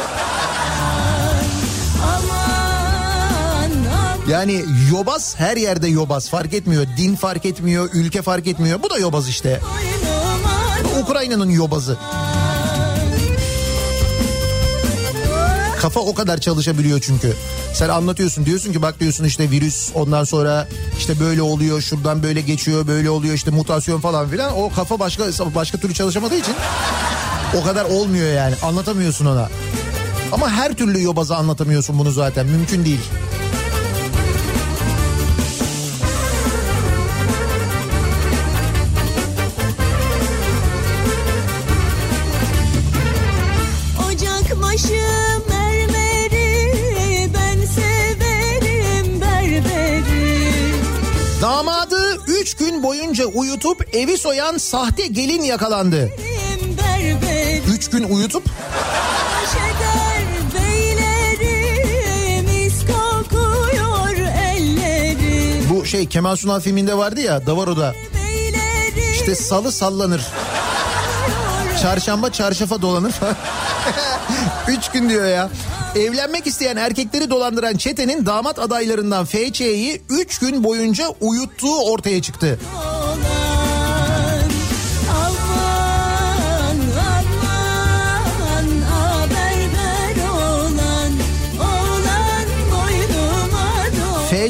[4.29, 6.85] Yani yobaz her yerde yobaz fark etmiyor.
[6.97, 8.83] Din fark etmiyor, ülke fark etmiyor.
[8.83, 9.61] Bu da yobaz işte.
[11.01, 11.97] Ukrayna'nın yobazı.
[15.81, 17.33] Kafa o kadar çalışabiliyor çünkü.
[17.73, 22.41] Sen anlatıyorsun diyorsun ki bak diyorsun işte virüs ondan sonra işte böyle oluyor şuradan böyle
[22.41, 24.57] geçiyor böyle oluyor işte mutasyon falan filan.
[24.57, 25.23] O kafa başka
[25.55, 26.55] başka türlü çalışamadığı için
[27.61, 29.49] o kadar olmuyor yani anlatamıyorsun ona.
[30.31, 33.01] Ama her türlü yobaza anlatamıyorsun bunu zaten mümkün değil.
[51.41, 56.09] Damadı 3 gün boyunca uyutup evi soyan sahte gelin yakalandı.
[57.83, 58.43] 3 gün uyutup
[65.69, 67.93] bu şey Kemal Sunal filminde vardı ya Davaro'da
[69.13, 70.21] işte salı sallanır.
[71.81, 73.13] Çarşamba çarşafa dolanır.
[74.67, 75.49] Üç gün diyor ya.
[75.95, 82.59] Evlenmek isteyen erkekleri dolandıran çetenin damat adaylarından FÇ'yi 3 gün boyunca uyuttuğu ortaya çıktı.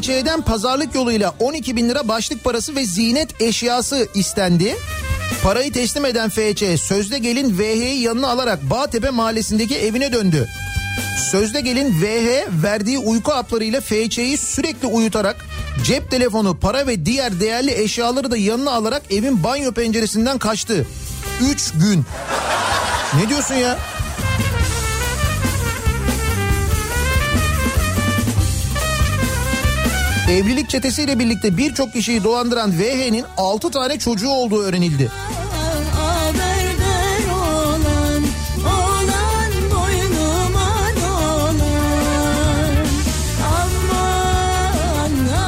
[0.02, 4.76] FC'den pazarlık yoluyla 12 bin lira başlık parası ve ziynet eşyası istendi.
[5.44, 10.48] Parayı teslim eden FC sözde gelin VH'yi yanına alarak Bağtepe mahallesindeki evine döndü.
[11.32, 15.46] Sözde gelin VH verdiği uyku haplarıyla FC'yi sürekli uyutarak
[15.84, 20.88] cep telefonu, para ve diğer değerli eşyaları da yanına alarak evin banyo penceresinden kaçtı.
[21.42, 22.06] 3 gün.
[23.22, 23.80] Ne diyorsun ya?
[30.30, 35.12] Evlilik çetesiyle birlikte birçok kişiyi dolandıran VH'nin 6 tane çocuğu olduğu öğrenildi.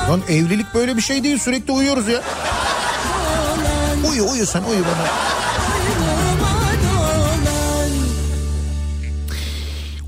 [0.09, 2.21] Lan evlilik böyle bir şey değil sürekli uyuyoruz ya.
[4.11, 5.44] Uyu uyu sen uyu bana.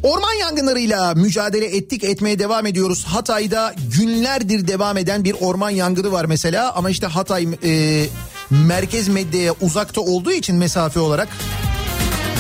[0.08, 3.06] Orman yangınlarıyla mücadele ettik etmeye devam ediyoruz.
[3.06, 8.06] Hatay'da günlerdir devam eden bir orman yangını var mesela ama işte Hatay e,
[8.50, 11.28] merkez medyaya uzakta olduğu için mesafe olarak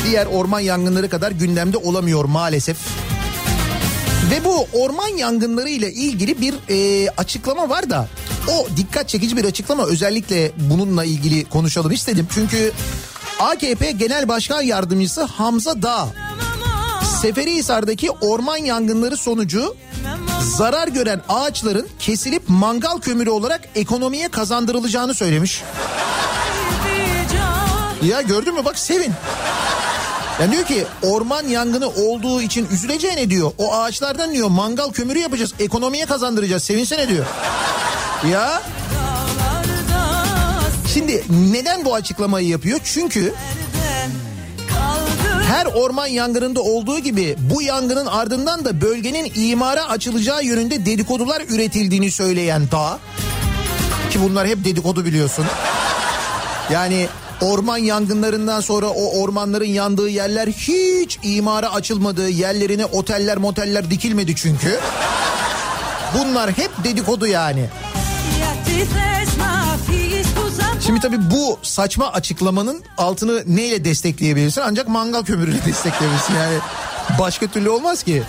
[0.05, 2.77] diğer orman yangınları kadar gündemde olamıyor maalesef.
[4.31, 8.07] Ve bu orman yangınları ile ilgili bir e, açıklama var da
[8.47, 12.27] o dikkat çekici bir açıklama özellikle bununla ilgili konuşalım istedim.
[12.33, 12.71] Çünkü
[13.39, 16.26] AKP Genel Başkan Yardımcısı Hamza Dağ
[17.21, 19.75] Seferihisar'daki orman yangınları sonucu
[20.41, 25.63] zarar gören ağaçların kesilip mangal kömürü olarak ekonomiye kazandırılacağını söylemiş.
[28.03, 29.13] Ya gördün mü bak sevin.
[30.41, 33.51] Yani diyor ki orman yangını olduğu için üzüleceğine diyor.
[33.57, 35.53] O ağaçlardan diyor mangal kömürü yapacağız.
[35.59, 36.63] Ekonomiye kazandıracağız.
[36.63, 37.25] Sevinsene diyor.
[38.31, 38.61] Ya.
[40.93, 42.79] Şimdi neden bu açıklamayı yapıyor?
[42.83, 43.33] Çünkü
[45.47, 52.11] her orman yangınında olduğu gibi bu yangının ardından da bölgenin imara açılacağı yönünde dedikodular üretildiğini
[52.11, 52.99] söyleyen Dağ.
[54.11, 55.45] Ki bunlar hep dedikodu biliyorsun.
[56.71, 57.07] Yani
[57.41, 62.29] orman yangınlarından sonra o ormanların yandığı yerler hiç imara açılmadı.
[62.29, 64.79] Yerlerine oteller moteller dikilmedi çünkü.
[66.13, 67.69] Bunlar hep dedikodu yani.
[70.87, 74.61] Şimdi tabii bu saçma açıklamanın altını neyle destekleyebilirsin?
[74.65, 76.57] Ancak mangal kömürüyle destekleyebilirsin yani.
[77.19, 78.23] Başka türlü olmaz ki.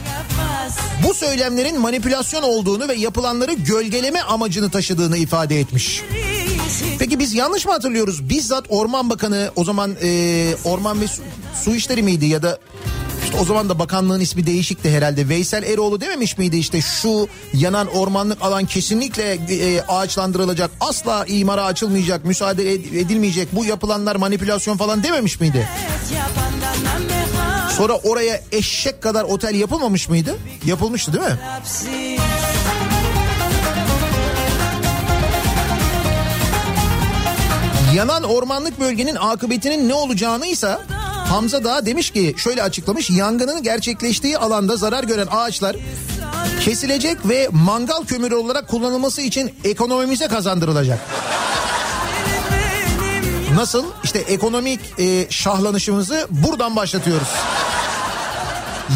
[1.09, 6.03] Bu söylemlerin manipülasyon olduğunu ve yapılanları gölgeleme amacını taşıdığını ifade etmiş.
[6.99, 8.29] Peki biz yanlış mı hatırlıyoruz?
[8.29, 11.23] Bizzat Orman Bakanı o zaman e, Orman ve Su,
[11.65, 12.59] Su İşleri miydi ya da
[13.29, 15.29] işte o zaman da bakanlığın ismi değişikti herhalde.
[15.29, 20.71] Veysel Eroğlu dememiş miydi işte şu yanan ormanlık alan kesinlikle e, ağaçlandırılacak.
[20.81, 23.49] Asla imara açılmayacak, müsaade ed- edilmeyecek.
[23.53, 25.69] Bu yapılanlar manipülasyon falan dememiş miydi?
[27.77, 30.37] Sonra oraya eşek kadar otel yapılmamış mıydı?
[30.67, 31.39] Yapılmıştı değil mi?
[37.95, 40.81] Yanan ormanlık bölgenin akıbetinin ne olacağınıysa
[41.29, 45.77] Hamza Dağ demiş ki şöyle açıklamış yangının gerçekleştiği alanda zarar gören ağaçlar
[46.61, 50.99] kesilecek ve mangal kömürü olarak kullanılması için ekonomimize kazandırılacak.
[53.55, 53.85] Nasıl?
[54.05, 57.29] İşte ekonomik e, şahlanışımızı buradan başlatıyoruz.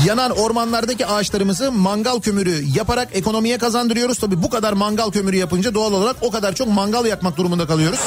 [0.06, 4.18] Yanan ormanlardaki ağaçlarımızı mangal kömürü yaparak ekonomiye kazandırıyoruz.
[4.18, 8.00] Tabii bu kadar mangal kömürü yapınca doğal olarak o kadar çok mangal yakmak durumunda kalıyoruz.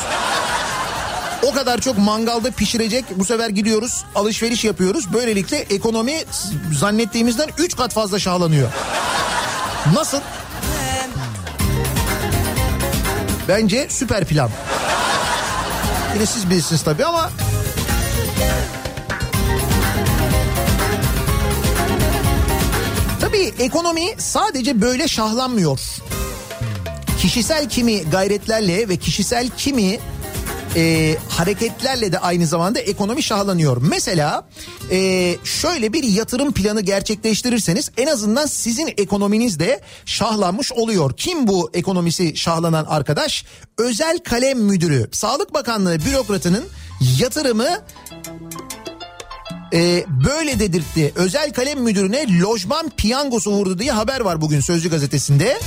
[1.45, 5.13] O kadar çok mangalda pişirecek bu sefer gidiyoruz alışveriş yapıyoruz.
[5.13, 6.23] Böylelikle ekonomi
[6.79, 8.69] zannettiğimizden 3 kat fazla şahlanıyor.
[9.93, 10.19] Nasıl?
[13.47, 14.49] Bence süper plan.
[16.13, 17.29] Yine siz bilirsiniz tabii ama
[23.21, 25.79] Tabii ekonomi sadece böyle şahlanmıyor.
[27.19, 29.99] Kişisel kimi gayretlerle ve kişisel kimi
[30.75, 33.77] e, hareketlerle de aynı zamanda ekonomi şahlanıyor.
[33.81, 34.47] Mesela
[34.91, 41.13] e, şöyle bir yatırım planı gerçekleştirirseniz en azından sizin ekonominiz de şahlanmış oluyor.
[41.17, 43.45] Kim bu ekonomisi şahlanan arkadaş?
[43.77, 45.09] Özel kalem müdürü.
[45.11, 46.63] Sağlık Bakanlığı bürokratının
[47.19, 47.67] yatırımı
[49.73, 51.13] e, böyle dedirtti.
[51.15, 55.59] Özel kalem müdürüne lojman piyangosu vurdu diye haber var bugün Sözcü gazetesinde.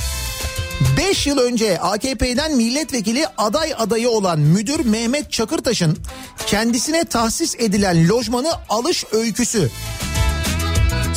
[0.99, 5.97] 5 yıl önce AKP'den milletvekili aday adayı olan müdür Mehmet Çakırtaş'ın
[6.47, 9.69] kendisine tahsis edilen lojmanı alış öyküsü.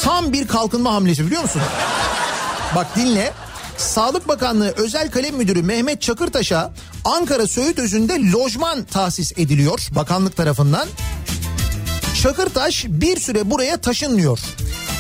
[0.03, 1.63] Tam bir kalkınma hamlesi biliyor musun?
[2.77, 3.33] Bak dinle.
[3.77, 6.73] Sağlık Bakanlığı Özel Kalem Müdürü Mehmet Çakırtaş'a
[7.05, 10.89] Ankara Söğütözü'nde lojman tahsis ediliyor bakanlık tarafından.
[12.23, 14.39] Çakırtaş bir süre buraya taşınmıyor.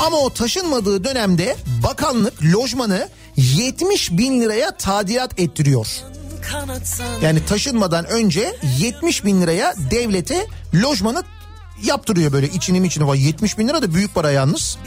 [0.07, 5.87] Ama o taşınmadığı dönemde bakanlık lojmanı 70 bin liraya tadilat ettiriyor.
[7.22, 10.47] Yani taşınmadan önce 70 bin liraya devlete
[10.83, 11.22] lojmanı
[11.83, 13.14] yaptırıyor böyle içini içini var.
[13.14, 14.78] 70 bin lira da büyük para yalnız.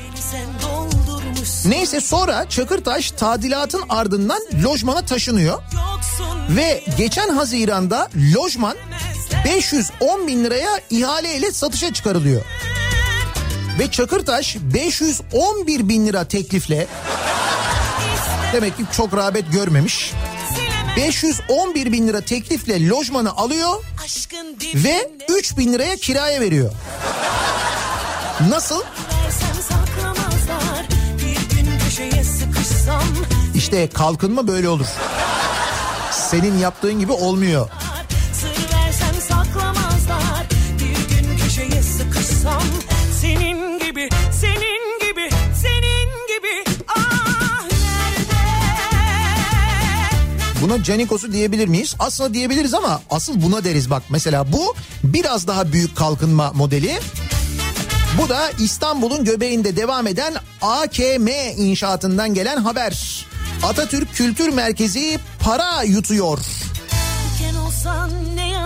[1.65, 5.61] Neyse sonra Çakırtaş tadilatın ardından lojmana taşınıyor.
[6.49, 8.77] Ve geçen Haziran'da lojman
[9.45, 12.41] 510 bin liraya ihaleyle satışa çıkarılıyor.
[13.79, 16.87] Ve Çakırtaş 511 bin lira teklifle
[18.55, 20.13] demek ki çok rağbet görmemiş.
[20.97, 23.83] 511 bin lira teklifle lojmanı alıyor
[24.75, 26.71] ve 3 bin liraya kiraya veriyor.
[28.49, 28.81] Nasıl?
[33.55, 34.87] İşte kalkınma böyle olur.
[36.11, 37.69] Senin yaptığın gibi olmuyor.
[50.65, 51.95] Buna Canikos'u diyebilir miyiz?
[51.99, 54.03] Aslında diyebiliriz ama asıl buna deriz bak.
[54.09, 56.99] Mesela bu biraz daha büyük kalkınma modeli.
[58.21, 63.25] Bu da İstanbul'un göbeğinde devam eden AKM inşaatından gelen haber.
[63.63, 66.39] Atatürk Kültür Merkezi para yutuyor.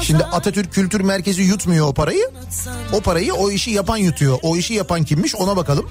[0.02, 2.32] Şimdi Atatürk Kültür Merkezi yutmuyor o parayı.
[2.94, 4.40] O parayı o işi yapan yutuyor.
[4.42, 5.90] O işi yapan kimmiş ona bakalım.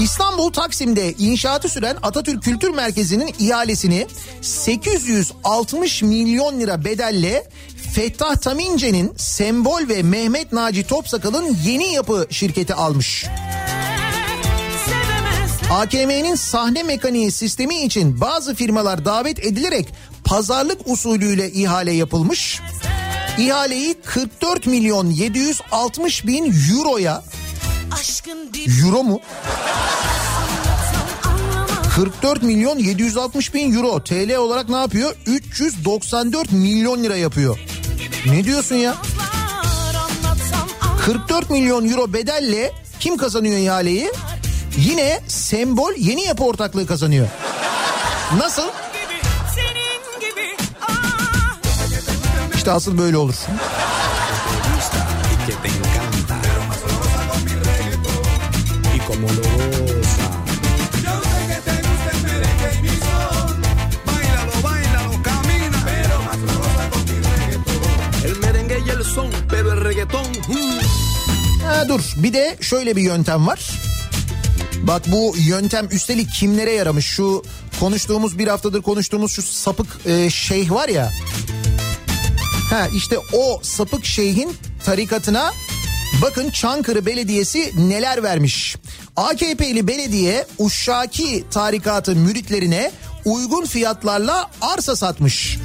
[0.00, 4.06] İstanbul Taksim'de inşaatı süren Atatürk Kültür Merkezi'nin ihalesini
[4.42, 7.48] 860 milyon lira bedelle
[7.92, 13.26] Fettah Tamince'nin Sembol ve Mehmet Naci Topsakal'ın yeni yapı şirketi almış.
[15.70, 19.88] AKM'nin sahne mekaniği sistemi için bazı firmalar davet edilerek
[20.28, 22.60] pazarlık usulüyle ihale yapılmış.
[23.38, 27.22] İhaleyi 44 milyon 760 bin euroya
[28.84, 29.20] euro mu?
[31.94, 35.14] 44 milyon 760 bin euro TL olarak ne yapıyor?
[35.26, 37.58] 394 milyon lira yapıyor.
[38.26, 38.94] Ne diyorsun ya?
[39.96, 40.68] anlatsam
[41.04, 44.12] 44 milyon euro bedelle kim kazanıyor ihaleyi?
[44.76, 47.28] Yine sembol yeni yapı ortaklığı kazanıyor.
[48.36, 48.68] Nasıl?
[52.68, 53.34] İşte asıl böyle olur.
[70.48, 70.78] mm,
[71.66, 73.70] Ha, dur bir de şöyle bir yöntem var.
[74.82, 77.06] Bak bu yöntem üstelik kimlere yaramış?
[77.06, 77.42] Şu
[77.80, 81.12] konuştuğumuz bir haftadır konuştuğumuz şu sapık e, şeyh var ya.
[82.70, 85.52] Ha işte o sapık şeyhin tarikatına
[86.22, 88.76] bakın Çankırı Belediyesi neler vermiş.
[89.16, 92.92] AKP'li belediye Uşşaki tarikatı müritlerine
[93.24, 95.58] uygun fiyatlarla arsa satmış.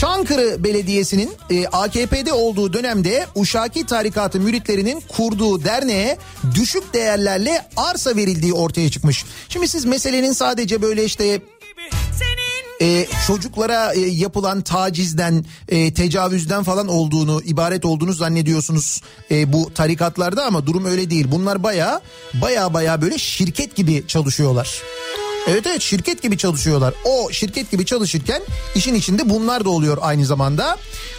[0.00, 6.18] Çankırı Belediyesi'nin e, AKP'de olduğu dönemde Uşaki Tarikatı müritlerinin kurduğu derneğe
[6.54, 9.24] düşük değerlerle arsa verildiği ortaya çıkmış.
[9.48, 11.40] Şimdi siz meselenin sadece böyle işte
[12.82, 20.44] e, çocuklara e, yapılan tacizden, e, tecavüzden falan olduğunu, ibaret olduğunu zannediyorsunuz e, bu tarikatlarda
[20.44, 21.26] ama durum öyle değil.
[21.30, 22.00] Bunlar baya
[22.34, 24.82] baya baya böyle şirket gibi çalışıyorlar.
[25.48, 26.94] Evet evet şirket gibi çalışıyorlar.
[27.04, 28.42] O şirket gibi çalışırken
[28.74, 30.76] işin içinde bunlar da oluyor aynı zamanda.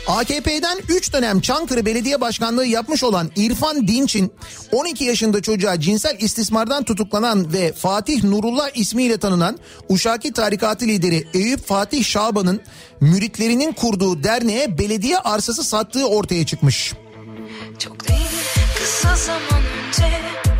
[0.07, 4.33] AKP'den 3 dönem Çankırı Belediye Başkanlığı yapmış olan İrfan Dinç'in
[4.71, 9.57] 12 yaşında çocuğa cinsel istismardan tutuklanan ve Fatih Nurullah ismiyle tanınan
[9.89, 12.61] Uşaki Tarikatı lideri Eyüp Fatih Şaban'ın
[13.01, 16.93] müritlerinin kurduğu derneğe belediye arsası sattığı ortaya çıkmış.
[17.79, 18.27] Çok değil
[18.75, 20.56] kısa zaman önce.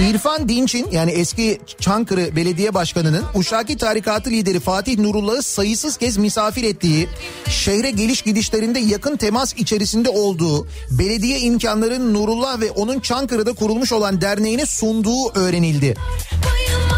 [0.00, 6.62] İrfan Dinç'in yani eski Çankırı Belediye Başkanı'nın Uşaki Tarikatı lideri Fatih Nurullah'ı sayısız kez misafir
[6.62, 7.08] ettiği,
[7.48, 14.20] şehre geliş gidişlerinde yakın temas içerisinde olduğu, belediye imkanlarının Nurullah ve onun Çankırı'da kurulmuş olan
[14.20, 15.94] derneğine sunduğu öğrenildi.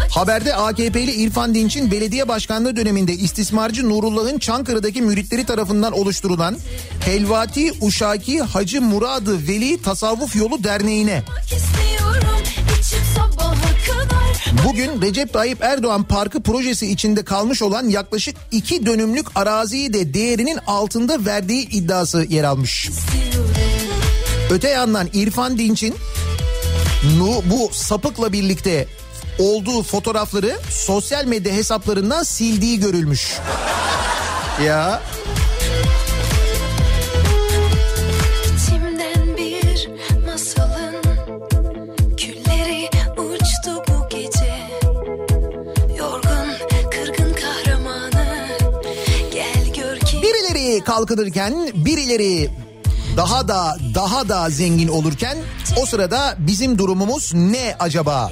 [0.09, 6.57] Haberde AKP'li İrfan Dinç'in belediye başkanlığı döneminde istismarcı Nurullah'ın Çankırı'daki müritleri tarafından oluşturulan
[7.05, 11.23] Helvati Uşaki Hacı Muradı Veli Tasavvuf Yolu Derneği'ne
[14.65, 20.59] Bugün Recep Tayyip Erdoğan Parkı projesi içinde kalmış olan yaklaşık iki dönümlük araziyi de değerinin
[20.67, 22.89] altında verdiği iddiası yer almış.
[24.49, 25.95] Öte yandan İrfan Dinç'in
[27.17, 28.87] nu- bu sapıkla birlikte
[29.39, 33.37] olduğu fotoğrafları sosyal medya hesaplarından sildiği görülmüş.
[34.65, 35.01] Ya
[50.79, 52.49] birileri kalkınırken birileri
[53.17, 55.37] daha da daha da zengin olurken
[55.81, 58.31] o sırada bizim durumumuz ne acaba?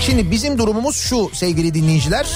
[0.00, 2.26] Şimdi bizim durumumuz şu sevgili dinleyiciler.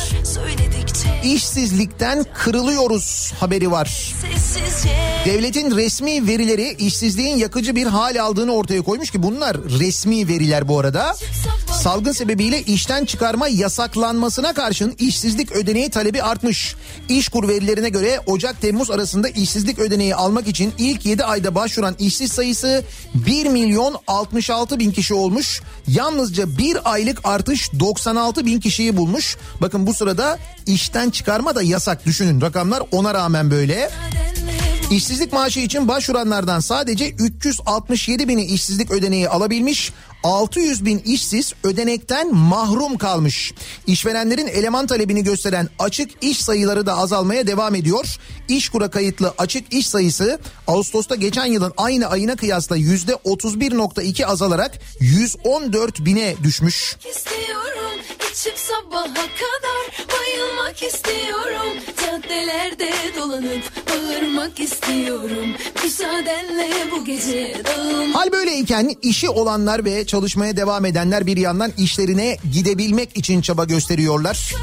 [1.25, 4.15] İşsizlikten kırılıyoruz haberi var.
[5.25, 10.79] Devletin resmi verileri işsizliğin yakıcı bir hal aldığını ortaya koymuş ki bunlar resmi veriler bu
[10.79, 11.17] arada.
[11.81, 16.75] Salgın sebebiyle işten çıkarma yasaklanmasına karşın işsizlik ödeneği talebi artmış.
[17.09, 22.85] İşkur verilerine göre Ocak-Temmuz arasında işsizlik ödeneği almak için ilk 7 ayda başvuran işsiz sayısı
[23.15, 25.63] 1 milyon 66 bin kişi olmuş.
[25.89, 29.37] Yalnızca bir aylık artış 96 bin kişiyi bulmuş.
[29.61, 33.91] Bakın bu sırada işten çıkarma da yasak düşünün rakamlar ona rağmen böyle.
[34.91, 39.93] İşsizlik maaşı için başvuranlardan sadece 367 bini işsizlik ödeneği alabilmiş.
[40.23, 43.55] 600 bin işsiz ödenekten mahrum kalmış.
[43.87, 48.17] İşverenlerin eleman talebini gösteren açık iş sayıları da azalmaya devam ediyor.
[48.49, 56.35] İşkura kayıtlı açık iş sayısı Ağustos'ta geçen yılın aynı ayına kıyasla %31.2 azalarak 114 bine
[56.43, 56.97] düşmüş.
[57.11, 57.90] istiyorum
[58.33, 65.49] içim sabaha kadar bayılmak istiyorum caddelerde dolanıp bağırmak istiyorum
[65.85, 72.37] müsaadenle bu gece dağılmak Hal böyleyken işi olanlar ve çalışmaya devam edenler bir yandan işlerine
[72.53, 74.55] gidebilmek için çaba gösteriyorlar.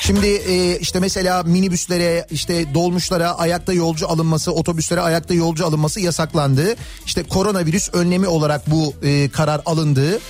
[0.00, 6.76] Şimdi e, işte mesela minibüslere işte dolmuşlara ayakta yolcu alınması otobüslere ayakta yolcu alınması yasaklandı.
[7.06, 10.20] İşte koronavirüs önlemi olarak bu e, karar alındı.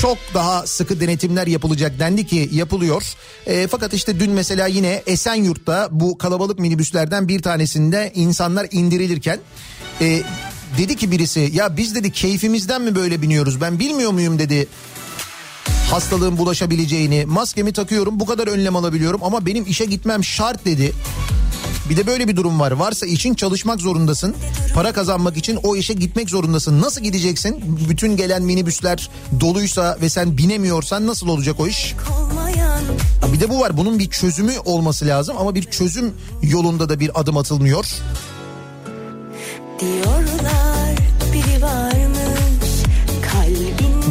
[0.00, 3.14] Çok daha sıkı denetimler yapılacak dendi ki yapılıyor.
[3.46, 9.38] E, fakat işte dün mesela yine Esenyurt'ta bu kalabalık minibüslerden bir tanesinde insanlar indirilirken
[10.00, 10.22] e,
[10.78, 14.68] dedi ki birisi ya biz dedi keyfimizden mi böyle biniyoruz ben bilmiyor muyum dedi
[15.90, 20.92] hastalığın bulaşabileceğini maskemi takıyorum bu kadar önlem alabiliyorum ama benim işe gitmem şart dedi.
[21.90, 22.72] Bir de böyle bir durum var.
[22.72, 24.34] Varsa için çalışmak zorundasın.
[24.74, 26.80] Para kazanmak için o işe gitmek zorundasın.
[26.80, 27.78] Nasıl gideceksin?
[27.88, 29.10] Bütün gelen minibüsler
[29.40, 31.94] doluysa ve sen binemiyorsan nasıl olacak o iş?
[32.04, 33.76] Ha Bir de bu var.
[33.76, 36.12] Bunun bir çözümü olması lazım ama bir çözüm
[36.42, 37.86] yolunda da bir adım atılmıyor.
[39.80, 40.96] diyorlar
[41.32, 42.09] biri varmış kalbin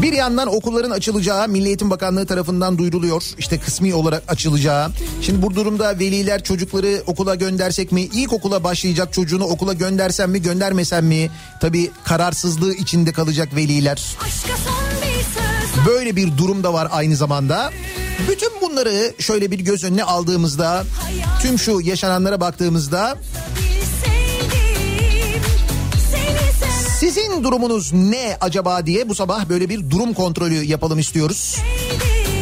[0.10, 3.24] Bir yandan okulların açılacağı Milli Eğitim Bakanlığı tarafından duyuruluyor.
[3.38, 4.89] İşte kısmi olarak açılacağı.
[5.22, 8.01] Şimdi bu durumda veliler çocukları okula göndersek mi?
[8.01, 11.30] İlkokula başlayacak çocuğunu okula göndersem mi göndermesem mi?
[11.62, 14.16] Tabii kararsızlığı içinde kalacak veliler.
[15.88, 17.72] Böyle bir durum da var aynı zamanda.
[18.30, 20.84] Bütün bunları şöyle bir göz önüne aldığımızda,
[21.41, 23.18] tüm şu yaşananlara baktığımızda
[27.10, 31.57] sizin durumunuz ne acaba diye bu sabah böyle bir durum kontrolü yapalım istiyoruz.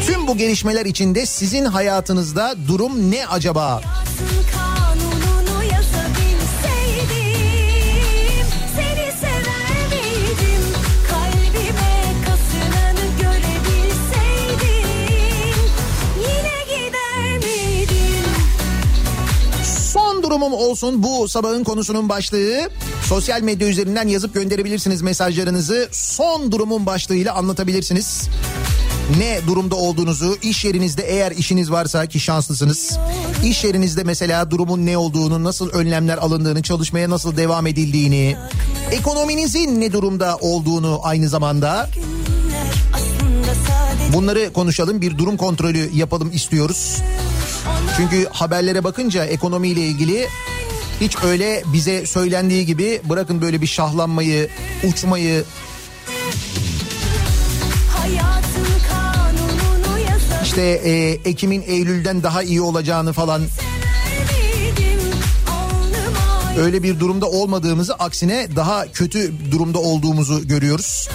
[0.06, 3.80] Tüm bu gelişmeler içinde sizin hayatınızda durum ne acaba?
[3.80, 4.57] kanununu
[20.38, 22.70] Son durumum olsun bu sabahın konusunun başlığı.
[23.04, 25.88] Sosyal medya üzerinden yazıp gönderebilirsiniz mesajlarınızı.
[25.92, 28.28] Son durumun başlığıyla anlatabilirsiniz.
[29.18, 32.98] Ne durumda olduğunuzu, iş yerinizde eğer işiniz varsa ki şanslısınız.
[33.44, 38.36] İş yerinizde mesela durumun ne olduğunu, nasıl önlemler alındığını, çalışmaya nasıl devam edildiğini,
[38.90, 41.90] ekonominizin ne durumda olduğunu aynı zamanda
[44.12, 45.00] bunları konuşalım.
[45.00, 46.96] Bir durum kontrolü yapalım istiyoruz.
[47.98, 50.28] Çünkü haberlere bakınca ekonomiyle ilgili
[51.00, 54.48] hiç öyle bize söylendiği gibi bırakın böyle bir şahlanmayı,
[54.84, 55.44] uçmayı,
[60.44, 63.42] işte e, Ekim'in Eylül'den daha iyi olacağını falan.
[66.58, 71.08] Öyle bir durumda olmadığımızı aksine daha kötü durumda olduğumuzu görüyoruz.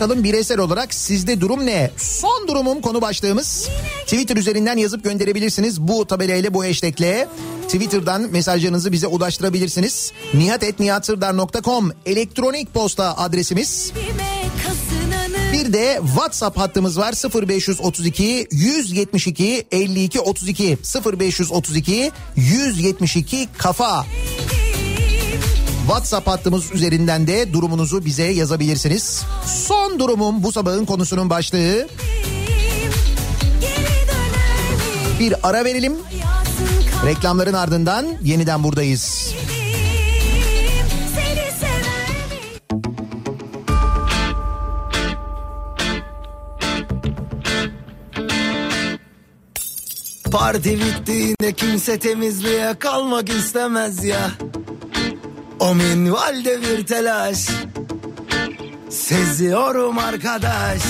[0.00, 1.90] Bakalım bireysel olarak sizde durum ne?
[1.96, 3.68] Son durumum konu başlığımız.
[4.04, 5.80] Twitter üzerinden yazıp gönderebilirsiniz.
[5.80, 7.26] Bu tabelayla bu hashtag'le
[7.68, 10.12] Twitter'dan mesajlarınızı bize ulaştırabilirsiniz.
[10.34, 13.92] nihatetnihatsırdar.com elektronik posta adresimiz.
[15.52, 17.14] Bir de WhatsApp hattımız var
[17.48, 20.78] 0532 172 52 32
[21.18, 24.06] 0532 172 kafa.
[25.86, 29.24] WhatsApp hattımız üzerinden de durumunuzu bize yazabilirsiniz.
[29.46, 31.88] Son durumum bu sabahın konusunun başlığı.
[35.20, 35.96] Bir ara verelim.
[37.06, 39.34] Reklamların ardından yeniden buradayız.
[50.32, 54.30] Parti bittiğinde kimse temizliğe kalmak istemez ya.
[55.60, 57.46] O minvalde bir telaş.
[58.90, 60.82] Seziyorum arkadaş.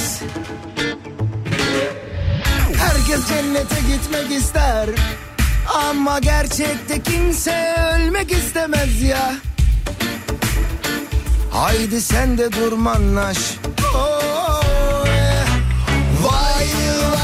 [2.78, 4.88] Herkes cennete gitmek ister.
[5.74, 9.34] Ama gerçekte kimse ölmek istemez ya.
[11.52, 13.38] Haydi sen de durmanlaş.
[13.94, 15.46] Oh, yeah.
[16.22, 16.66] Vay
[17.12, 17.19] vay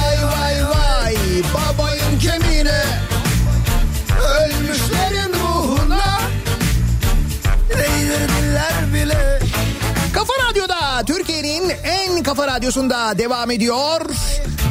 [10.27, 14.01] Kafa Radyo'da Türkiye'nin en kafa radyosunda devam ediyor.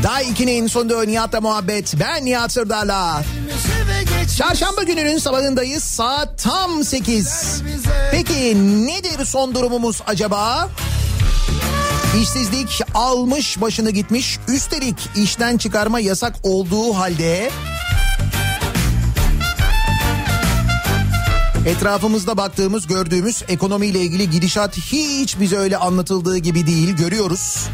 [0.03, 1.93] Day 2'nin sonunda Nihat'la muhabbet.
[1.99, 3.23] Ben Nihat Sırdar'la.
[4.37, 5.83] Çarşamba gününün sabahındayız.
[5.83, 7.61] Saat tam 8.
[8.11, 10.69] Peki nedir son durumumuz acaba?
[12.21, 14.39] İşsizlik almış başını gitmiş.
[14.47, 17.51] Üstelik işten çıkarma yasak olduğu halde
[21.65, 27.67] Etrafımızda baktığımız, gördüğümüz ekonomiyle ilgili gidişat hiç bize öyle anlatıldığı gibi değil, görüyoruz.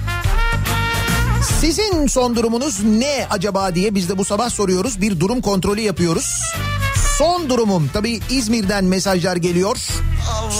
[1.59, 5.01] Sizin son durumunuz ne acaba diye biz de bu sabah soruyoruz.
[5.01, 6.41] Bir durum kontrolü yapıyoruz.
[7.17, 9.77] Son durumum tabii İzmir'den mesajlar geliyor.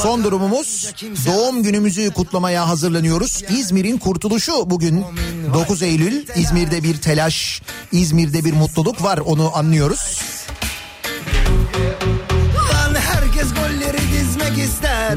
[0.03, 0.93] Son durumumuz
[1.25, 3.43] doğum günümüzü kutlamaya hazırlanıyoruz.
[3.49, 5.05] İzmir'in kurtuluşu bugün
[5.53, 6.25] 9 Eylül.
[6.35, 7.61] İzmir'de bir telaş,
[7.91, 10.21] İzmir'de bir mutluluk var onu anlıyoruz.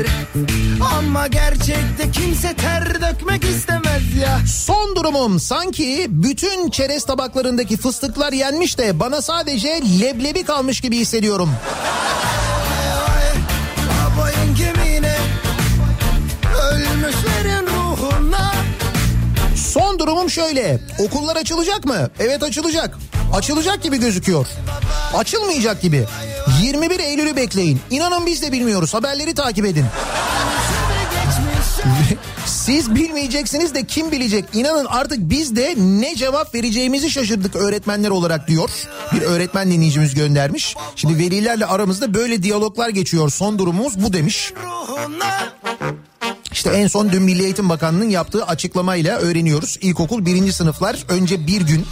[0.00, 0.12] İster
[0.98, 8.78] Ama gerçekte kimse ter dökmek istemez ya Son durumum sanki bütün çerez tabaklarındaki fıstıklar yenmiş
[8.78, 9.68] de bana sadece
[10.00, 11.50] leblebi kalmış gibi hissediyorum.
[19.74, 20.80] Son durumum şöyle.
[20.98, 22.10] Okullar açılacak mı?
[22.18, 22.98] Evet açılacak.
[23.32, 24.46] Açılacak gibi gözüküyor.
[25.14, 26.04] Açılmayacak gibi.
[26.62, 27.80] 21 Eylül'ü bekleyin.
[27.90, 28.94] İnanın biz de bilmiyoruz.
[28.94, 29.84] Haberleri takip edin.
[32.46, 34.44] Siz bilmeyeceksiniz de kim bilecek?
[34.52, 38.70] İnanın artık biz de ne cevap vereceğimizi şaşırdık öğretmenler olarak diyor.
[39.12, 40.74] Bir öğretmen dinleyicimiz göndermiş.
[40.96, 43.30] Şimdi velilerle aramızda böyle diyaloglar geçiyor.
[43.30, 44.52] Son durumumuz bu demiş.
[44.64, 45.52] ruhuna
[46.54, 49.78] İşte en son dün Milli Eğitim Bakanlığı'nın yaptığı açıklamayla öğreniyoruz.
[49.80, 51.86] İlkokul birinci sınıflar önce bir gün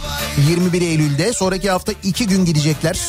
[0.49, 2.99] 21 Eylül'de sonraki hafta iki gün gidecekler.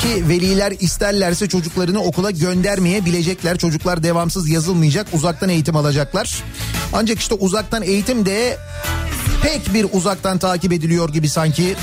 [0.00, 3.58] Ki veliler isterlerse çocuklarını okula göndermeyebilecekler.
[3.58, 6.42] Çocuklar devamsız yazılmayacak uzaktan eğitim alacaklar.
[6.92, 8.58] Ancak işte uzaktan eğitim de
[9.42, 11.76] pek bir uzaktan takip ediliyor gibi sanki.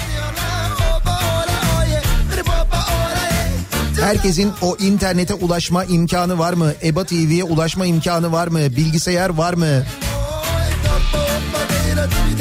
[4.01, 6.73] Herkesin o internete ulaşma imkanı var mı?
[6.83, 8.59] EBA TV'ye ulaşma imkanı var mı?
[8.59, 9.83] Bilgisayar var mı?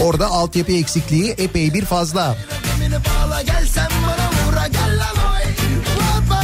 [0.02, 2.36] Orada altyapı eksikliği epey bir fazla.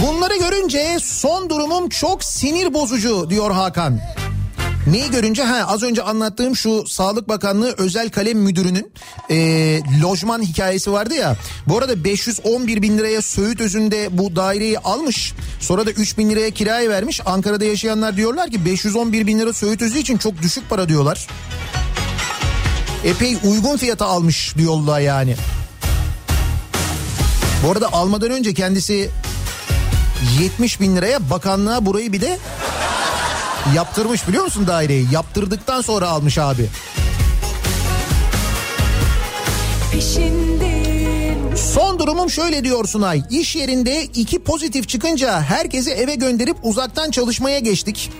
[0.02, 4.00] Bunları görünce son durumum çok sinir bozucu diyor Hakan.
[4.87, 8.93] Neyi görünce ha az önce anlattığım şu Sağlık Bakanlığı özel kalem müdürünün
[9.30, 9.37] e,
[10.03, 11.37] lojman hikayesi vardı ya.
[11.66, 15.35] Bu arada 511 bin liraya Söğüt özünde bu daireyi almış.
[15.61, 17.20] Sonra da 3 bin liraya kiraya vermiş.
[17.26, 21.26] Ankara'da yaşayanlar diyorlar ki 511 bin lira Söğüt özü için çok düşük para diyorlar.
[23.05, 25.37] Epey uygun fiyata almış diyorlar yani.
[27.66, 29.11] Bu arada almadan önce kendisi
[30.41, 32.39] 70 bin liraya bakanlığa burayı bir de
[33.74, 35.06] yaptırmış biliyor musun daireyi?
[35.12, 36.66] Yaptırdıktan sonra almış abi.
[39.92, 43.22] Peşindeyim Son durumum şöyle diyor Sunay.
[43.30, 48.10] İş yerinde iki pozitif çıkınca herkesi eve gönderip uzaktan çalışmaya geçtik.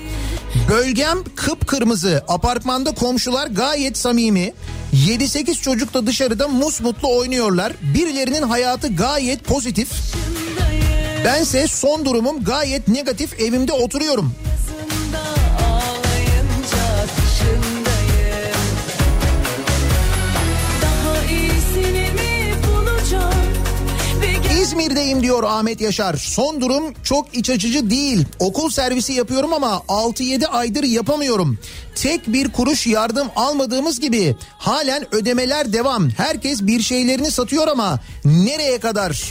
[0.68, 2.24] Bölgem kıpkırmızı.
[2.28, 4.53] Apartmanda komşular gayet samimi.
[4.95, 7.72] 7-8 çocuk da dışarıda musmutlu oynuyorlar.
[7.95, 9.88] Birilerinin hayatı gayet pozitif.
[11.24, 14.34] Bense son durumum gayet negatif evimde oturuyorum.
[24.73, 26.14] İzmir'deyim diyor Ahmet Yaşar.
[26.14, 28.27] Son durum çok iç açıcı değil.
[28.39, 31.59] Okul servisi yapıyorum ama 6-7 aydır yapamıyorum.
[31.95, 36.11] Tek bir kuruş yardım almadığımız gibi halen ödemeler devam.
[36.11, 39.23] Herkes bir şeylerini satıyor ama nereye kadar?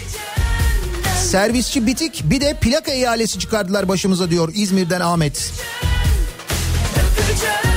[1.30, 5.52] Servisçi bitik bir de plaka ihalesi çıkardılar başımıza diyor İzmir'den Ahmet.
[6.96, 7.70] Öpeceğim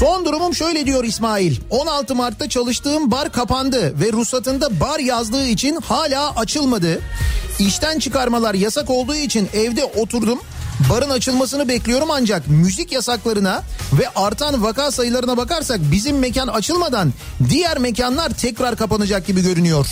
[0.00, 1.56] Son durumum şöyle diyor İsmail.
[1.70, 7.00] 16 Mart'ta çalıştığım bar kapandı ve ruhsatında bar yazdığı için hala açılmadı.
[7.58, 10.38] İşten çıkarmalar yasak olduğu için evde oturdum.
[10.90, 17.12] Barın açılmasını bekliyorum ancak müzik yasaklarına ve artan vaka sayılarına bakarsak bizim mekan açılmadan
[17.48, 19.86] diğer mekanlar tekrar kapanacak gibi görünüyor.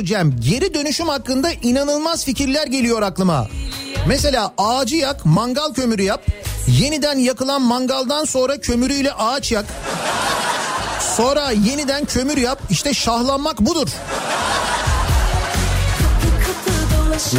[0.00, 0.40] Diyor Cem.
[0.40, 3.48] Geri dönüşüm hakkında inanılmaz fikirler geliyor aklıma.
[4.08, 6.26] Mesela ağacı yak, mangal kömürü yap.
[6.68, 9.64] Yeniden yakılan mangaldan sonra kömürüyle ağaç yak.
[11.16, 12.62] Sonra yeniden kömür yap.
[12.70, 13.88] İşte şahlanmak budur.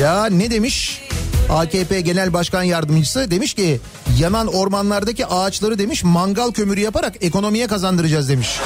[0.01, 1.01] Ya ne demiş?
[1.49, 3.79] AKP Genel Başkan Yardımcısı demiş ki
[4.19, 8.59] yanan ormanlardaki ağaçları demiş mangal kömürü yaparak ekonomiye kazandıracağız demiş.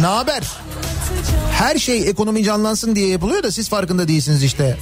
[0.00, 0.42] Ne haber?
[1.52, 4.76] Her şey ekonomi canlansın diye yapılıyor da siz farkında değilsiniz işte.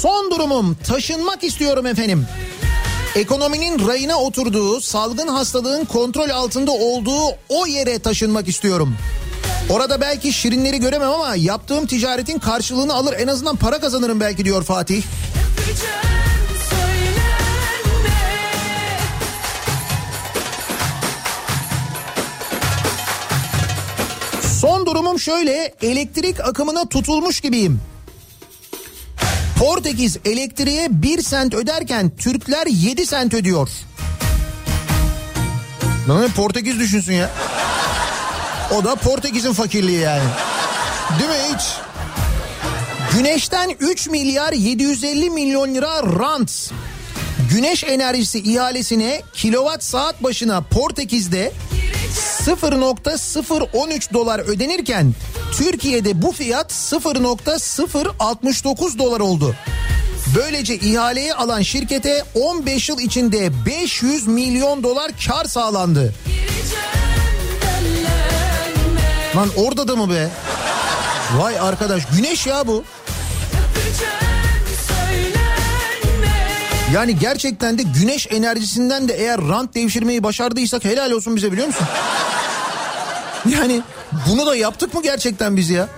[0.00, 2.26] Son durumum taşınmak istiyorum efendim.
[3.16, 8.96] Ekonominin rayına oturduğu, salgın hastalığın kontrol altında olduğu o yere taşınmak istiyorum.
[9.70, 14.64] Orada belki şirinleri göremem ama yaptığım ticaretin karşılığını alır en azından para kazanırım belki diyor
[14.64, 15.02] Fatih.
[24.60, 27.80] Son durumum şöyle elektrik akımına tutulmuş gibiyim.
[29.58, 33.68] Portekiz elektriğe 1 sent öderken Türkler 7 sent ödüyor.
[36.08, 37.30] Lan Portekiz düşünsün ya.
[38.74, 40.22] O da Portekiz'in fakirliği yani.
[41.18, 41.62] Değil mi hiç?
[43.16, 46.70] Güneşten 3 milyar 750 milyon lira rant.
[47.50, 51.52] Güneş enerjisi ihalesine kilowatt saat başına Portekiz'de
[52.46, 55.14] 0.013 dolar ödenirken
[55.58, 59.54] Türkiye'de bu fiyat 0.069 dolar oldu.
[60.36, 66.14] Böylece ihaleye alan şirkete 15 yıl içinde 500 milyon dolar kar sağlandı.
[69.36, 70.28] Lan orada da mı be?
[71.38, 72.84] Vay arkadaş güneş ya bu.
[76.94, 81.86] Yani gerçekten de güneş enerjisinden de eğer rant devşirmeyi başardıysak helal olsun bize biliyor musun?
[83.46, 83.82] Yani
[84.28, 85.88] bunu da yaptık mı gerçekten biz ya?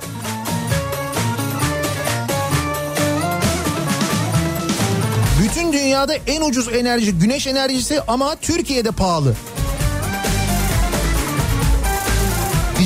[5.96, 9.34] dünyada en ucuz enerji güneş enerjisi ama Türkiye'de pahalı.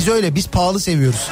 [0.01, 1.27] Biz öyle biz pahalı seviyoruz.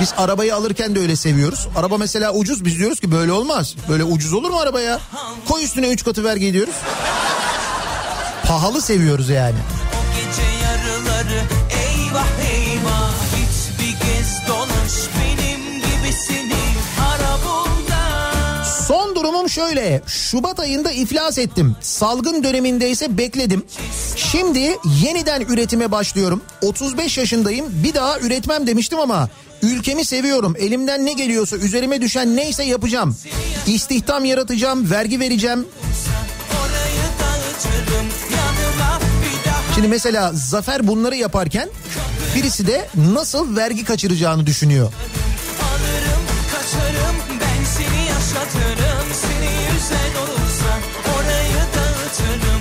[0.00, 1.68] Biz arabayı alırken de öyle seviyoruz.
[1.76, 3.74] Araba mesela ucuz biz diyoruz ki böyle olmaz.
[3.88, 5.00] Böyle ucuz olur mu araba ya?
[5.48, 6.74] Koy üstüne 3 katı vergi diyoruz.
[8.46, 9.58] Pahalı seviyoruz yani.
[19.50, 20.02] Şöyle.
[20.06, 21.76] Şubat ayında iflas ettim.
[21.80, 23.62] Salgın dönemindeyse bekledim.
[24.16, 26.42] Şimdi yeniden üretime başlıyorum.
[26.62, 27.66] 35 yaşındayım.
[27.70, 29.28] Bir daha üretmem demiştim ama
[29.62, 30.54] ülkemi seviyorum.
[30.58, 33.16] Elimden ne geliyorsa üzerime düşen neyse yapacağım.
[33.66, 35.66] İstihdam yaratacağım, vergi vereceğim.
[39.74, 41.68] Şimdi mesela Zafer bunları yaparken
[42.34, 44.92] birisi de nasıl vergi kaçıracağını düşünüyor.
[47.60, 50.72] Ben seni yaşatırım seni yüzen olursa
[51.14, 52.59] Orayı dağıtırım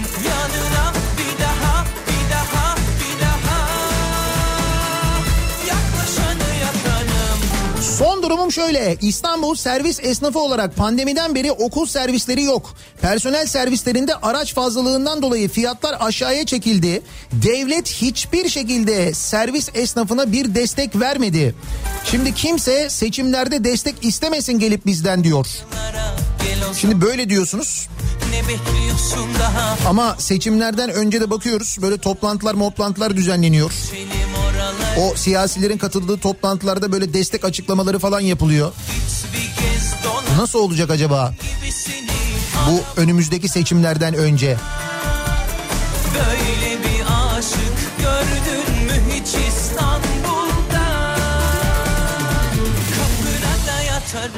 [8.50, 8.98] Son durumum şöyle.
[9.02, 12.74] İstanbul servis esnafı olarak pandemiden beri okul servisleri yok.
[13.02, 17.02] Personel servislerinde araç fazlalığından dolayı fiyatlar aşağıya çekildi.
[17.32, 21.56] Devlet hiçbir şekilde servis esnafına bir destek vermedi.
[22.06, 25.48] Şimdi kimse seçimlerde destek istemesin gelip bizden diyor.
[26.78, 27.88] Şimdi böyle diyorsunuz
[29.88, 33.72] ama seçimlerden önce de bakıyoruz böyle toplantılar toplantılar düzenleniyor.
[33.72, 34.49] Oralar
[35.00, 38.72] O siyasilerin katıldığı toplantılarda böyle destek açıklamaları falan yapılıyor.
[40.38, 41.34] Nasıl olacak acaba
[42.70, 44.58] bu önümüzdeki seçimlerden önce?
[46.16, 47.04] Böyle bir
[47.38, 47.89] aşık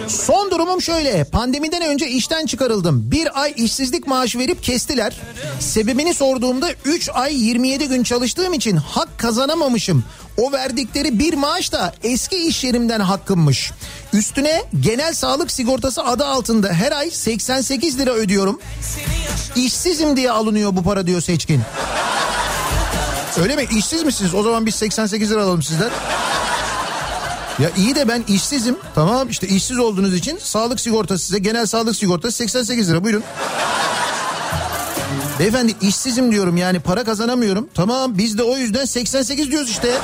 [0.08, 1.24] Son durumum şöyle.
[1.24, 3.12] Pandemiden önce işten çıkarıldım.
[3.12, 5.14] Bir ay işsizlik maaşı verip kestiler.
[5.60, 10.04] Sebebini sorduğumda 3 ay 27 gün çalıştığım için hak kazanamamışım.
[10.38, 13.72] O verdikleri bir maaş da eski iş yerimden hakkımmış.
[14.14, 18.60] Üstüne genel sağlık sigortası adı altında her ay 88 lira ödüyorum.
[19.56, 21.62] İşsizim diye alınıyor bu para diyor seçkin.
[23.42, 23.66] Öyle mi?
[23.78, 24.34] İşsiz misiniz?
[24.36, 25.90] O zaman biz 88 lira alalım sizden.
[27.62, 28.78] Ya iyi de ben işsizim.
[28.96, 33.24] Tamam işte işsiz olduğunuz için sağlık sigortası size genel sağlık sigortası 88 lira buyurun.
[35.40, 37.70] Beyefendi işsizim diyorum yani para kazanamıyorum.
[37.74, 39.98] Tamam biz de o yüzden 88 diyoruz işte.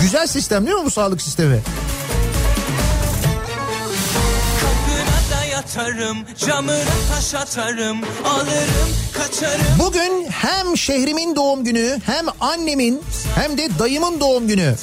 [0.00, 1.62] Güzel sistem değil mi bu sağlık sistemi?
[5.62, 6.84] Yatarım camına
[7.14, 13.02] taş atarım Alırım kaçarım Bugün hem şehrimin doğum günü hem annemin
[13.34, 14.76] hem de dayımın doğum günü.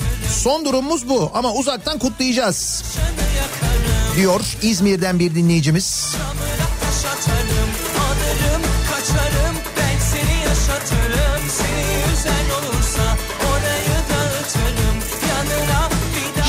[0.44, 2.84] Son durumumuz bu ama uzaktan kutlayacağız.
[4.16, 6.16] Diyor İzmir'den bir dinleyicimiz.
[6.82, 7.70] taş atarım
[8.00, 8.62] Alırım
[8.92, 9.49] kaçarım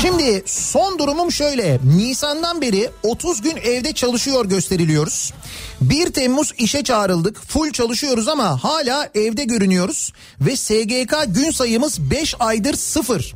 [0.01, 1.79] Şimdi son durumum şöyle.
[1.97, 5.33] Nisan'dan beri 30 gün evde çalışıyor gösteriliyoruz.
[5.81, 7.37] 1 Temmuz işe çağrıldık.
[7.47, 10.13] Full çalışıyoruz ama hala evde görünüyoruz.
[10.41, 13.33] Ve SGK gün sayımız 5 aydır sıfır.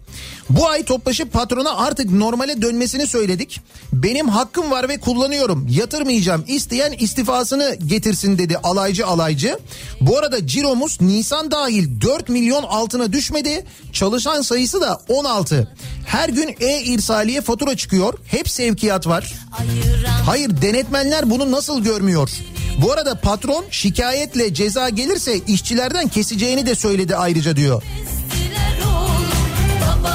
[0.50, 3.62] Bu ay toplaşıp patrona artık normale dönmesini söyledik.
[3.94, 5.68] Benim hakkım var ve kullanıyorum.
[5.70, 6.44] Yatırmayacağım.
[6.48, 9.60] İsteyen istifasını getirsin dedi alaycı alaycı.
[10.02, 13.66] Bu arada ciromuz Nisan dahil 4 milyon altına düşmedi.
[13.94, 15.76] Çalışan sayısı da 16.
[16.06, 18.14] Her gün e-irsaliye fatura çıkıyor.
[18.28, 19.34] Hep sevkiyat var.
[20.26, 22.30] Hayır denetmenler bunu nasıl görmüyor?
[22.82, 27.84] Bu arada patron şikayetle ceza gelirse işçilerden keseceğini de söyledi ayrıca diyor.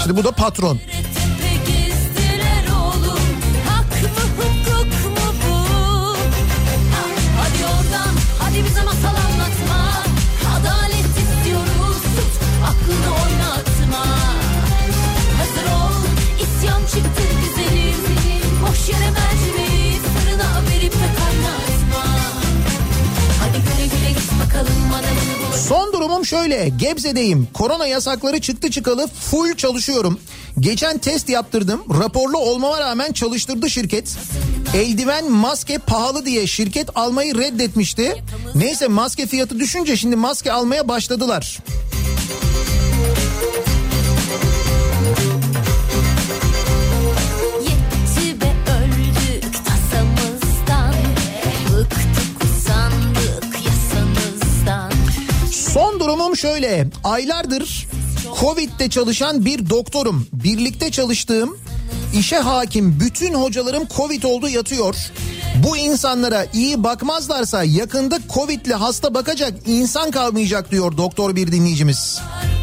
[0.03, 0.79] Şimdi bu da patron.
[26.21, 26.69] Son durumum şöyle.
[26.69, 27.49] Gebze'deyim.
[27.55, 30.19] Korona yasakları çıktı çıkalı full çalışıyorum.
[30.61, 31.81] Geçen test yaptırdım.
[32.01, 34.17] Raporlu olmama rağmen çalıştırdı şirket.
[34.75, 38.25] Eldiven, maske pahalı diye şirket almayı reddetmişti.
[38.55, 41.59] Neyse maske fiyatı düşünce şimdi maske almaya başladılar.
[56.11, 56.87] Durumum şöyle.
[57.05, 57.87] Aylardır
[58.41, 60.27] Covid'de çalışan bir doktorum.
[60.33, 61.59] Birlikte çalıştığım
[62.15, 64.97] İşe hakim bütün hocalarım Covid oldu yatıyor.
[65.67, 72.21] Bu insanlara iyi bakmazlarsa yakında Covid'li hasta bakacak insan kalmayacak diyor doktor bir dinleyicimiz.
[72.21, 72.60] Dere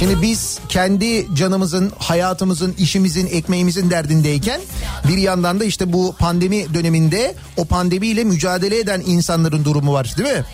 [0.00, 4.60] Şimdi biz kendi canımızın, hayatımızın, işimizin, ekmeğimizin derdindeyken
[5.08, 10.28] bir yandan da işte bu pandemi döneminde o pandemiyle mücadele eden insanların durumu var değil
[10.28, 10.44] mi?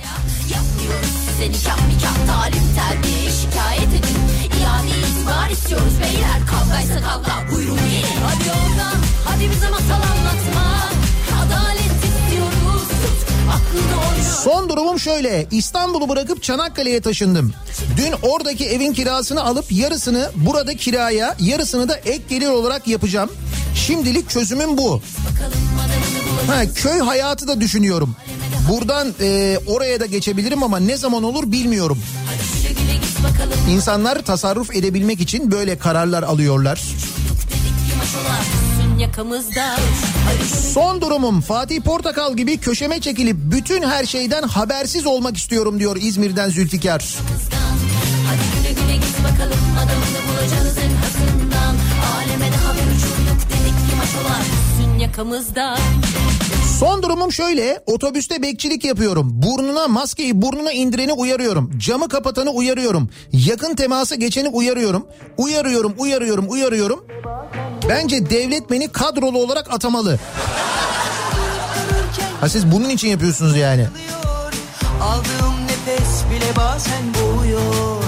[1.41, 4.61] nikah nikah talim terbiye şikayet edin.
[4.61, 7.53] İade itibar istiyoruz beyler Kavgaysa kavga.
[7.53, 8.21] Buyurun gelin.
[8.27, 10.16] Hadi oradan hadi bize masal
[14.45, 15.47] Son durumum şöyle.
[15.51, 17.53] İstanbul'u bırakıp Çanakkale'ye taşındım.
[17.97, 23.31] Dün oradaki evin kirasını alıp yarısını burada kiraya, yarısını da ek gelir olarak yapacağım.
[23.75, 25.03] Şimdilik çözümüm bu.
[26.47, 28.17] Ha, köy hayatı da düşünüyorum.
[28.71, 31.99] Buradan e, oraya da geçebilirim ama ne zaman olur bilmiyorum.
[33.71, 36.83] İnsanlar tasarruf edebilmek için böyle kararlar alıyorlar.
[38.99, 39.77] Yakamızda
[40.73, 46.49] Son durumum Fatih Portakal gibi köşeme çekilip bütün her şeyden habersiz olmak istiyorum diyor İzmir'den
[46.49, 47.15] Zülfikar.
[48.27, 51.77] Hadi güle güle git bakalım adamını bulacağız en hasından
[52.17, 54.43] Aleme de haber uçum yok dedik ki maşolar
[54.79, 55.77] Sun yakamızda
[56.81, 59.31] Son durumum şöyle otobüste bekçilik yapıyorum.
[59.33, 61.79] Burnuna maskeyi burnuna indireni uyarıyorum.
[61.79, 63.11] Camı kapatanı uyarıyorum.
[63.33, 65.07] Yakın temasa geçeni uyarıyorum.
[65.39, 67.05] Uyarıyorum uyarıyorum uyarıyorum.
[67.89, 70.19] Bence devlet beni kadrolu olarak atamalı.
[72.41, 73.87] Ha siz bunun için yapıyorsunuz yani.
[75.03, 78.06] Aldığım nefes bile bazen boğuyor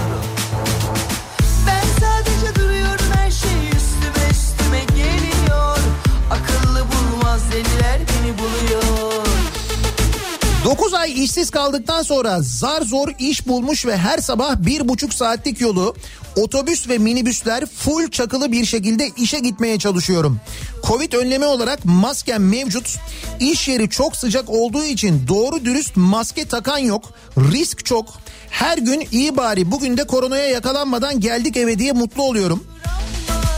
[10.69, 15.61] 9 ay işsiz kaldıktan sonra zar zor iş bulmuş ve her sabah bir buçuk saatlik
[15.61, 15.97] yolu
[16.37, 20.41] otobüs ve minibüsler full çakılı bir şekilde işe gitmeye çalışıyorum.
[20.87, 22.97] Covid önlemi olarak maskem mevcut.
[23.41, 27.13] İş yeri çok sıcak olduğu için doğru dürüst maske takan yok.
[27.39, 28.07] Risk çok.
[28.51, 32.65] Her gün iyi bari bugün de koronaya yakalanmadan geldik eve diye mutlu oluyorum.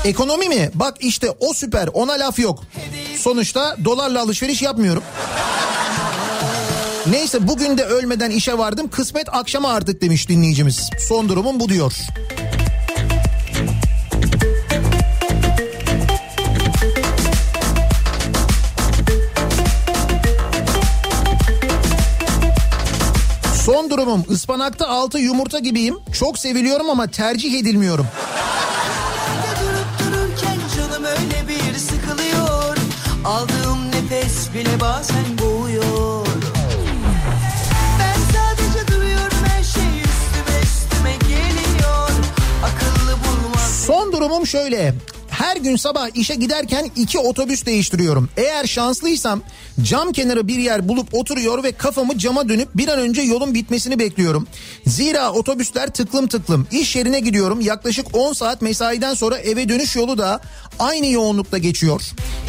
[0.05, 0.71] Ekonomi mi?
[0.75, 2.63] Bak işte o süper ona laf yok.
[3.17, 5.03] Sonuçta dolarla alışveriş yapmıyorum.
[7.11, 10.91] Neyse bugün de ölmeden işe vardım kısmet akşama artık demiş dinleyicimiz.
[11.09, 11.93] Son durumum bu diyor.
[23.65, 25.97] Son durumum ıspanakta altı yumurta gibiyim.
[26.13, 28.07] Çok seviliyorum ama tercih edilmiyorum.
[33.25, 35.30] Aldığım nefes bile bazen
[44.21, 44.95] durumum şöyle.
[45.31, 48.29] Her gün sabah işe giderken iki otobüs değiştiriyorum.
[48.37, 49.43] Eğer şanslıysam
[49.83, 53.99] cam kenarı bir yer bulup oturuyor ve kafamı cama dönüp bir an önce yolun bitmesini
[53.99, 54.47] bekliyorum.
[54.87, 56.67] Zira otobüsler tıklım tıklım.
[56.73, 57.61] İş yerine gidiyorum.
[57.61, 60.41] Yaklaşık 10 saat mesaiden sonra eve dönüş yolu da
[60.79, 62.03] aynı yoğunlukta geçiyor.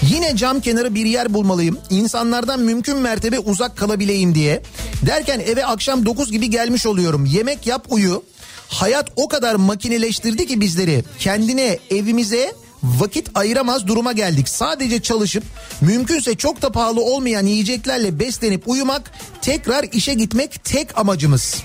[0.09, 1.77] Yine cam kenarı bir yer bulmalıyım.
[1.89, 4.63] İnsanlardan mümkün mertebe uzak kalabileyim diye.
[5.05, 7.25] Derken eve akşam 9 gibi gelmiş oluyorum.
[7.25, 8.23] Yemek yap uyu.
[8.71, 11.03] Hayat o kadar makineleştirdi ki bizleri.
[11.19, 12.53] Kendine, evimize
[12.83, 14.49] vakit ayıramaz duruma geldik.
[14.49, 15.43] Sadece çalışıp
[15.81, 19.11] mümkünse çok da pahalı olmayan yiyeceklerle beslenip uyumak,
[19.41, 21.63] tekrar işe gitmek tek amacımız.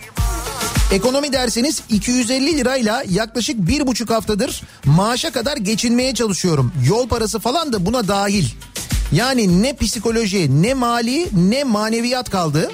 [0.93, 6.73] Ekonomi derseniz 250 lirayla yaklaşık bir buçuk haftadır maaşa kadar geçinmeye çalışıyorum.
[6.89, 8.45] Yol parası falan da buna dahil.
[9.13, 12.71] Yani ne psikoloji, ne mali, ne maneviyat kaldı.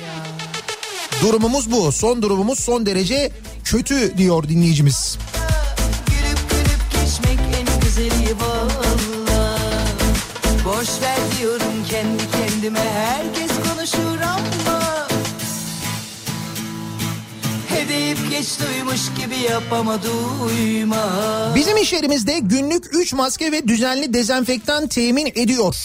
[1.22, 1.92] Durumumuz bu.
[1.92, 3.32] Son durumumuz son derece
[3.64, 5.18] kötü diyor dinleyicimiz.
[6.06, 9.58] Gülüp gülüp geçmek en güzeli valla
[10.64, 14.82] Boş ver diyorum kendi kendime herkes konuşur ama
[17.68, 21.06] Hedeyip geç duymuş gibi yap ama duyma
[21.54, 25.76] Bizim iş yerimizde günlük 3 maske ve düzenli dezenfektan temin ediyor.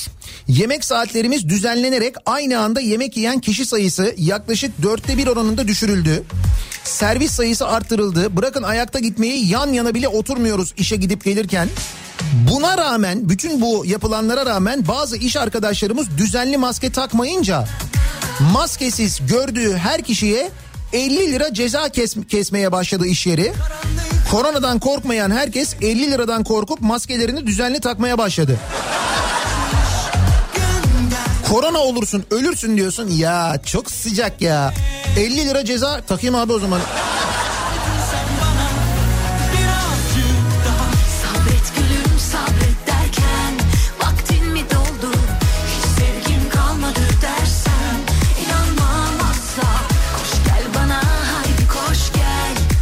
[0.48, 6.24] Yemek saatlerimiz düzenlenerek aynı anda yemek yiyen kişi sayısı yaklaşık dörtte bir oranında düşürüldü.
[6.92, 8.36] Servis sayısı arttırıldı.
[8.38, 11.70] Bırakın ayakta gitmeyi yan yana bile oturmuyoruz işe gidip gelirken.
[12.52, 17.68] Buna rağmen bütün bu yapılanlara rağmen bazı iş arkadaşlarımız düzenli maske takmayınca
[18.54, 20.50] maskesiz gördüğü her kişiye
[20.94, 23.54] 50 lira ceza kes- kesmeye başladı iş yeri.
[24.32, 28.58] Koronadan korkmayan herkes 50 liradan korkup maskelerini düzenli takmaya başladı.
[31.50, 33.08] Korona olursun ölürsün diyorsun.
[33.08, 34.74] Ya çok sıcak ya.
[35.18, 36.82] 50 lira ceza takayım abi o zaman.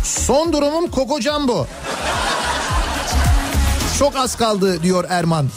[0.03, 1.67] Son durumum kokocam bu.
[3.99, 5.49] Çok az kaldı diyor Erman.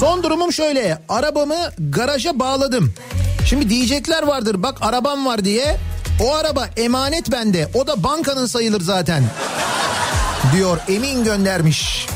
[0.00, 0.98] Son durumum şöyle.
[1.08, 2.94] Arabamı garaja bağladım.
[3.46, 5.76] Şimdi diyecekler vardır bak arabam var diye.
[6.22, 7.68] O araba emanet bende.
[7.74, 9.24] O da bankanın sayılır zaten.
[10.54, 12.06] Diyor Emin göndermiş.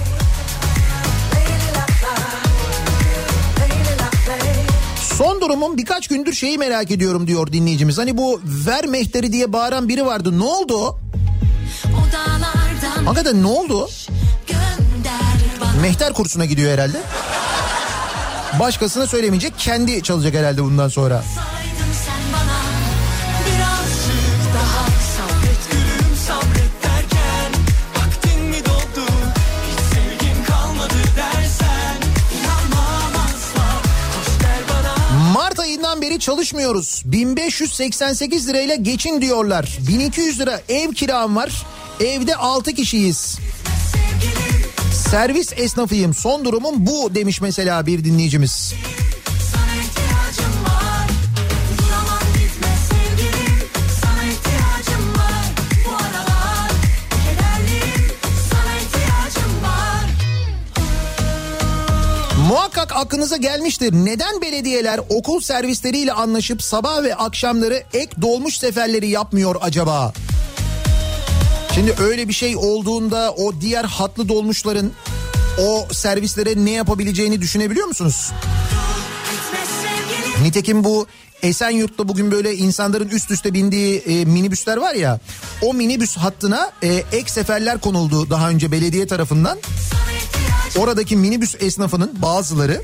[5.17, 7.99] Son durumum birkaç gündür şeyi merak ediyorum diyor dinleyicimiz.
[7.99, 10.39] Hani bu ver mehteri diye bağıran biri vardı.
[10.39, 10.79] Ne oldu?
[10.79, 10.99] o?
[13.05, 13.89] Hakikaten ne oldu?
[15.83, 16.99] Mehter kursuna gidiyor herhalde.
[18.61, 21.23] Başkasına söylemeyecek kendi çalacak herhalde bundan sonra.
[35.33, 37.03] Mart ayından beri çalışmıyoruz.
[37.05, 39.79] 1588 lirayla geçin diyorlar.
[39.89, 41.67] 1200 lira ev kiram var.
[42.01, 43.39] Evde 6 kişiyiz.
[45.11, 46.15] Servis esnafıyım.
[46.15, 48.75] Son durumum bu demiş mesela bir dinleyicimiz.
[62.49, 63.93] Muhakkak aklınıza gelmiştir.
[63.93, 70.13] Neden belediyeler okul servisleriyle anlaşıp sabah ve akşamları ek dolmuş seferleri yapmıyor acaba?
[71.75, 74.93] Şimdi öyle bir şey olduğunda o diğer hatlı dolmuşların
[75.59, 78.33] o servislere ne yapabileceğini düşünebiliyor musunuz?
[80.43, 81.07] Nitekim bu
[81.43, 85.21] Esenyurt'ta bugün böyle insanların üst üste bindiği e, minibüsler var ya
[85.63, 89.59] o minibüs hattına e, ek seferler konuldu daha önce belediye tarafından.
[90.79, 92.83] Oradaki minibüs esnafının bazıları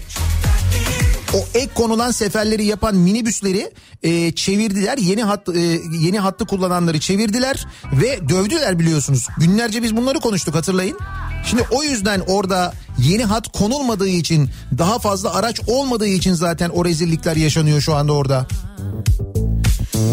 [1.35, 3.71] o ek konulan seferleri yapan minibüsleri
[4.03, 4.99] e, çevirdiler.
[4.99, 5.61] Yeni hat e,
[6.01, 9.27] yeni hattı kullananları çevirdiler ve dövdüler biliyorsunuz.
[9.39, 10.99] Günlerce biz bunları konuştuk hatırlayın.
[11.47, 16.85] Şimdi o yüzden orada yeni hat konulmadığı için daha fazla araç olmadığı için zaten o
[16.85, 18.47] rezillikler yaşanıyor şu anda orada.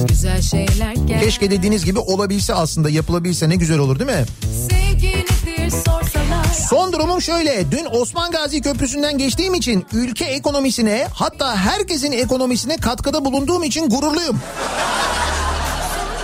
[0.08, 1.20] Güzel şeyler gel.
[1.20, 4.26] Keşke dediğiniz gibi olabilse aslında yapılabilse ne güzel olur değil mi?
[4.70, 6.27] Sevgi nedir sorsalar.
[6.54, 7.72] Son durumum şöyle.
[7.72, 14.40] Dün Osman Gazi Köprüsü'nden geçtiğim için ülke ekonomisine hatta herkesin ekonomisine katkıda bulunduğum için gururluyum.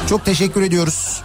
[0.10, 1.22] Çok teşekkür ediyoruz.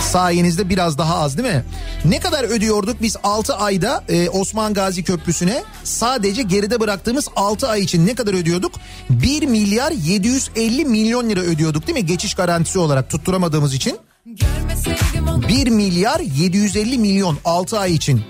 [0.00, 1.64] Sayenizde biraz daha az değil mi?
[2.04, 5.62] Ne kadar ödüyorduk biz 6 ayda e, Osman Gazi Köprüsü'ne?
[5.84, 8.72] Sadece geride bıraktığımız 6 ay için ne kadar ödüyorduk?
[9.10, 12.06] 1 milyar 750 milyon lira ödüyorduk değil mi?
[12.06, 13.98] Geçiş garantisi olarak tutturamadığımız için.
[14.38, 18.24] Görmeseydim onu 1 milyar 750 milyon 6 ay için.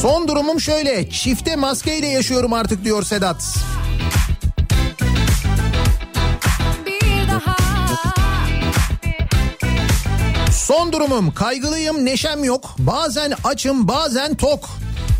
[0.00, 1.10] Son durumum şöyle.
[1.10, 3.44] Çifte maskeyle yaşıyorum artık diyor Sedat.
[10.52, 12.74] Son durumum kaygılıyım neşem yok.
[12.78, 14.68] Bazen açım bazen tok.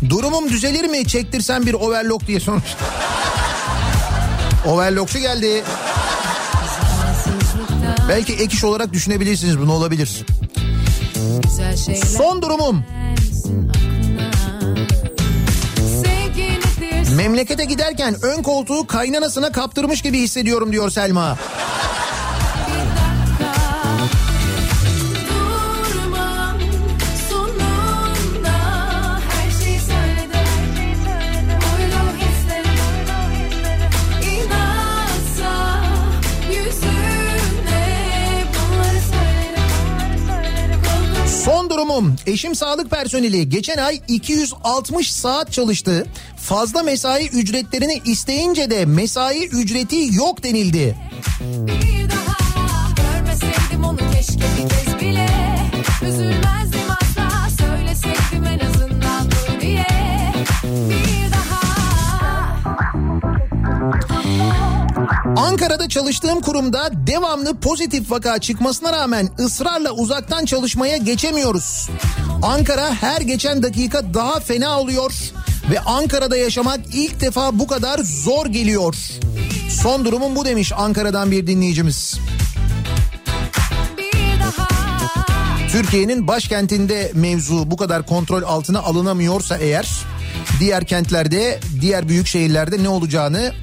[0.09, 2.63] Durumum düzelir mi çektirsem bir overlock diye sormuş.
[4.65, 5.63] Overlockçu geldi.
[8.09, 10.25] Belki ek iş olarak düşünebilirsiniz bunu olabilir.
[12.17, 12.83] Son durumum
[17.17, 21.37] memlekete giderken ön koltuğu kaynanasına kaptırmış gibi hissediyorum diyor Selma.
[41.77, 46.07] Durumum eşim sağlık personeli geçen ay 260 saat çalıştı.
[46.37, 50.95] Fazla mesai ücretlerini isteyince de mesai ücreti yok denildi.
[65.47, 71.89] Ankara'da çalıştığım kurumda devamlı pozitif vaka çıkmasına rağmen ısrarla uzaktan çalışmaya geçemiyoruz.
[72.41, 75.11] Ankara her geçen dakika daha fena oluyor
[75.71, 78.95] ve Ankara'da yaşamak ilk defa bu kadar zor geliyor.
[79.69, 82.19] Son durumum bu demiş Ankara'dan bir dinleyicimiz.
[85.71, 89.89] Türkiye'nin başkentinde mevzu bu kadar kontrol altına alınamıyorsa eğer
[90.59, 93.53] diğer kentlerde, diğer büyük şehirlerde ne olacağını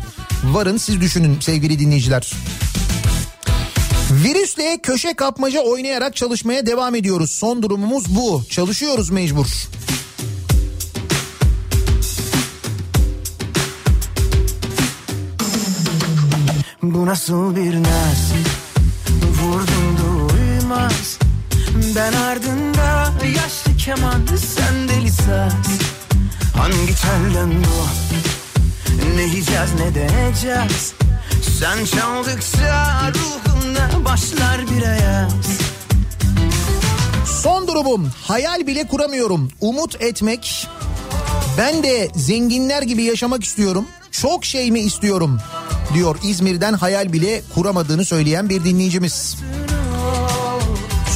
[0.52, 2.32] varın siz düşünün sevgili dinleyiciler.
[4.10, 7.30] Virüsle köşe kapmaca oynayarak çalışmaya devam ediyoruz.
[7.30, 8.42] Son durumumuz bu.
[8.50, 9.46] Çalışıyoruz mecbur.
[16.82, 18.32] Bu nasıl bir naz
[19.42, 21.18] Vurdum duymaz
[21.96, 25.52] Ben ardında yaşlı keman Sen deli saz
[26.56, 27.86] Hangi telden bu
[29.16, 30.94] Ne yiyeceğiz ne deneyeceğiz
[31.58, 35.32] Sen çaldıkça ruhumda başlar bir ayaz
[37.42, 39.50] Son durumum hayal bile kuramıyorum.
[39.60, 40.68] Umut etmek.
[41.58, 43.86] Ben de zenginler gibi yaşamak istiyorum.
[44.10, 45.40] Çok şey mi istiyorum
[45.94, 49.36] diyor İzmir'den hayal bile kuramadığını söyleyen bir dinleyicimiz.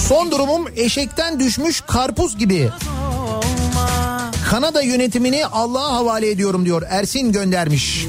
[0.08, 2.70] Son durumum eşekten düşmüş karpuz gibi.
[4.50, 6.82] Kanada yönetimini Allah'a havale ediyorum diyor.
[6.88, 8.06] Ersin göndermiş.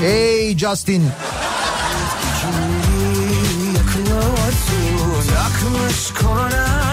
[0.00, 1.02] Hey Justin.
[5.34, 6.89] Yakmış korona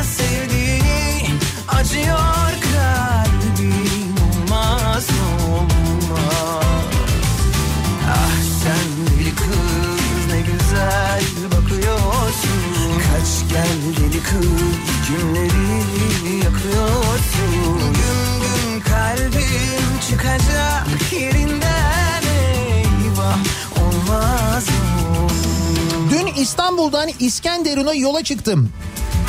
[13.58, 14.46] Deli kız
[15.08, 23.38] kimleri yakıyorsun Gün gün kalbim çıkacak yerinden eyvah
[23.82, 24.66] olmaz
[26.10, 28.70] Dün İstanbul'dan İskenderun'a yola çıktım.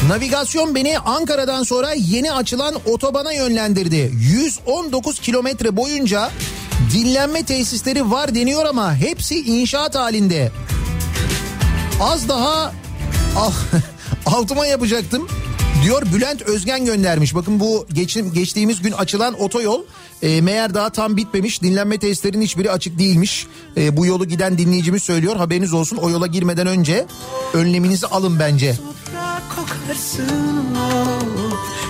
[0.08, 4.12] Navigasyon beni Ankara'dan sonra yeni açılan otobana yönlendirdi.
[4.14, 6.30] 119 kilometre boyunca
[6.92, 10.52] dinlenme tesisleri var deniyor ama hepsi inşaat halinde.
[12.00, 12.72] Az daha
[13.36, 13.52] ah,
[14.28, 15.28] altıma yapacaktım
[15.84, 17.34] diyor Bülent Özgen göndermiş.
[17.34, 19.82] Bakın bu geçim, geçtiğimiz gün açılan otoyol
[20.22, 21.62] e, meğer daha tam bitmemiş.
[21.62, 23.46] Dinlenme tesislerinin hiçbiri açık değilmiş.
[23.76, 25.36] E, bu yolu giden dinleyicimiz söylüyor.
[25.36, 27.06] Haberiniz olsun o yola girmeden önce
[27.54, 28.76] önleminizi alın bence.
[29.56, 30.66] Kokarsın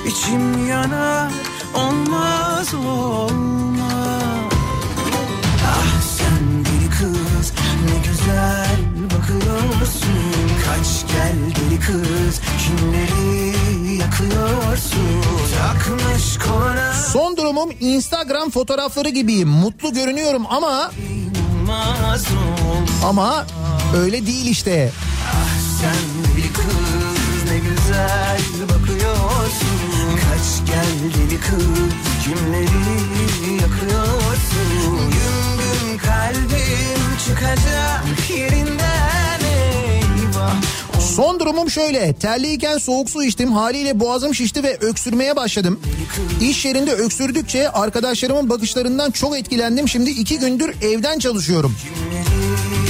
[0.06, 1.32] içim yanar
[1.74, 4.52] olmaz olmaz
[5.66, 7.52] Ah sen deli kız
[7.84, 8.67] ne güzel
[11.88, 13.56] kız kimleri
[13.98, 15.22] yakıyorsun?
[15.58, 19.48] Takmış korona Son durumum Instagram fotoğrafları gibiyim.
[19.48, 20.90] Mutlu görünüyorum ama
[23.04, 23.46] ama
[23.96, 24.92] öyle değil işte.
[25.80, 30.16] Sen deli kız ne güzel bakıyorsun.
[30.16, 31.92] Kaç gel deli kız
[32.24, 32.98] kimleri
[33.62, 35.10] yakıyorsun?
[35.10, 40.54] Gün gün kalbim çıkacak yerinden eyvah
[41.00, 42.12] Son durumum şöyle.
[42.12, 43.52] Terliyken soğuk su içtim.
[43.52, 45.80] Haliyle boğazım şişti ve öksürmeye başladım.
[46.40, 49.88] İş yerinde öksürdükçe arkadaşlarımın bakışlarından çok etkilendim.
[49.88, 51.74] Şimdi iki gündür evden çalışıyorum.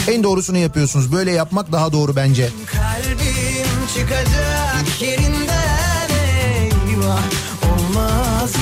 [0.09, 1.13] En doğrusunu yapıyorsunuz.
[1.13, 2.49] Böyle yapmak daha doğru bence.
[2.67, 6.09] Kalbim çıkacak yerinden
[6.89, 7.23] eyvah
[7.63, 8.55] Olmaz olmaz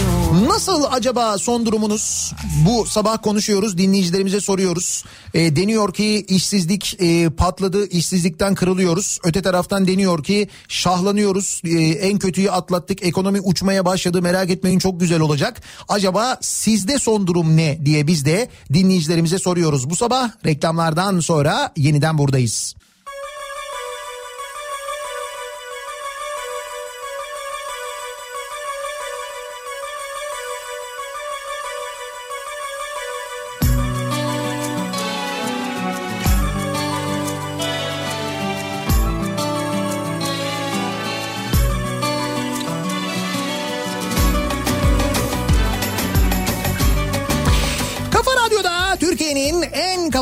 [0.46, 2.32] Nasıl acaba son durumunuz?
[2.66, 5.04] Bu sabah konuşuyoruz, dinleyicilerimize soruyoruz.
[5.34, 9.18] E, deniyor ki işsizlik e, patladı, işsizlikten kırılıyoruz.
[9.24, 14.22] Öte taraftan deniyor ki şahlanıyoruz, e, en kötüyü atlattık, ekonomi uçmaya başladı.
[14.22, 15.62] Merak etmeyin çok güzel olacak.
[15.88, 19.90] Acaba sizde son durum ne diye biz de dinleyicilerimize soruyoruz.
[19.90, 22.74] Bu sabah reklamlardan sonra yeniden buradayız.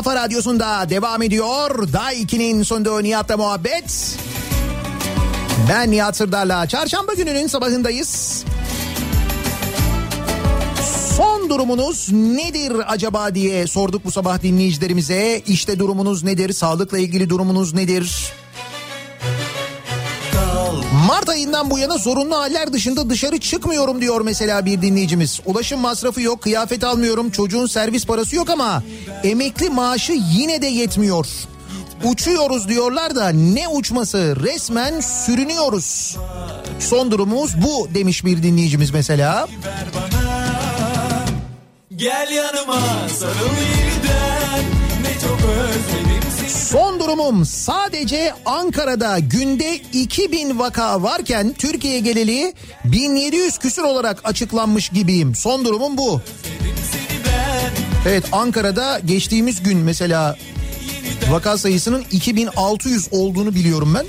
[0.05, 1.93] Kafa radyosunda devam ediyor.
[1.93, 4.17] Day 2'nin sonunda Nihat'la muhabbet.
[5.69, 8.43] Ben Nihat Sırdar'la çarşamba gününün sabahındayız.
[11.17, 15.41] Son durumunuz nedir acaba diye sorduk bu sabah dinleyicilerimize.
[15.47, 16.53] İşte durumunuz nedir?
[16.53, 18.33] Sağlıkla ilgili durumunuz nedir?
[21.07, 25.39] Mart ayından bu yana zorunlu haller dışında dışarı çıkmıyorum diyor mesela bir dinleyicimiz.
[25.45, 28.83] Ulaşım masrafı yok, kıyafet almıyorum, çocuğun servis parası yok ama
[29.23, 31.27] emekli maaşı yine de yetmiyor.
[32.03, 36.17] Uçuyoruz diyorlar da ne uçması resmen sürünüyoruz.
[36.79, 39.47] Son durumumuz bu demiş bir dinleyicimiz mesela.
[41.95, 42.81] Gel yanıma
[43.19, 44.63] sarıl yeniden
[45.01, 46.14] Ne çok özledim
[46.47, 52.53] Son durum durumum sadece Ankara'da günde 2000 vaka varken Türkiye geneli
[52.85, 55.35] 1700 küsür olarak açıklanmış gibiyim.
[55.35, 56.21] Son durumum bu.
[58.07, 60.37] Evet Ankara'da geçtiğimiz gün mesela
[61.29, 64.05] vaka sayısının 2600 olduğunu biliyorum ben.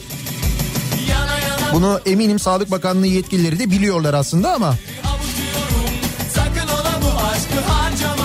[1.72, 4.74] Bunu eminim Sağlık Bakanlığı yetkilileri de biliyorlar aslında ama
[6.34, 8.15] Sakın ola bu aşkı harcama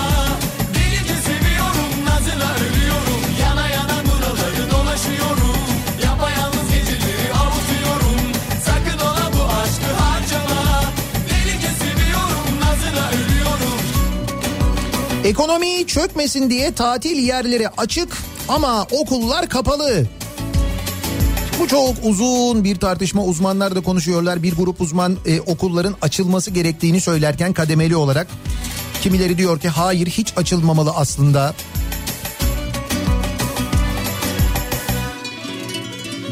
[15.32, 18.16] Ekonomi çökmesin diye tatil yerleri açık
[18.48, 20.06] ama okullar kapalı.
[21.60, 24.42] Bu çok uzun bir tartışma uzmanlar da konuşuyorlar.
[24.42, 28.26] Bir grup uzman e, okulların açılması gerektiğini söylerken kademeli olarak.
[29.02, 31.54] Kimileri diyor ki hayır hiç açılmamalı aslında.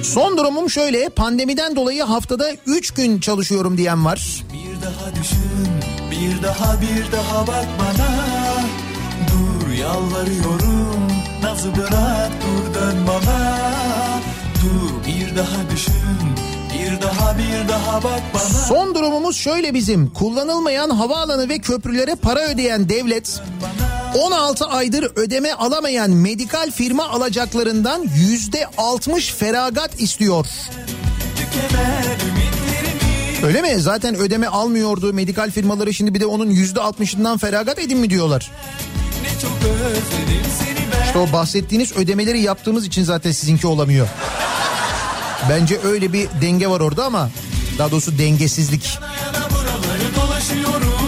[0.03, 4.45] Son durumum şöyle pandemiden dolayı haftada 3 gün çalışıyorum diyen var.
[4.53, 5.51] Bir daha düşün
[6.11, 8.41] bir daha bir daha bak bana
[9.81, 11.09] yalvarıyorum
[11.43, 13.61] nazı bırak dur dön bana
[14.63, 15.95] Dur bir daha düşün
[16.75, 20.11] bir daha bir daha bak bana Son durumumuz şöyle bizim.
[20.11, 23.41] Kullanılmayan havaalanı ve köprülere para ödeyen devlet
[24.19, 30.47] 16 aydır ödeme alamayan medikal firma alacaklarından yüzde 60 feragat istiyor.
[33.45, 33.75] Öyle mi?
[33.79, 38.51] Zaten ödeme almıyordu medikal firmaları şimdi bir de onun yüzde 60'ından feragat edin mi diyorlar?
[41.07, 44.09] İşte o bahsettiğiniz ödemeleri yaptığımız için zaten sizinki olamıyor.
[45.51, 47.31] Bence öyle bir denge var orada ama
[47.79, 48.99] daha doğrusu dengesizlik.
[49.25, 51.00] yana buraları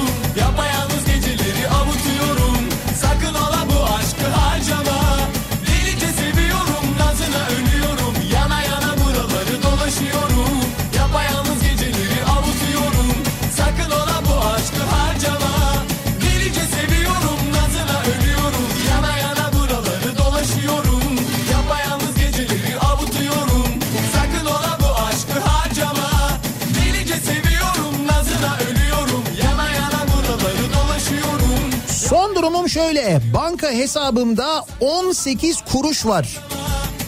[32.43, 33.21] durumum şöyle.
[33.35, 36.39] Banka hesabımda 18 kuruş var.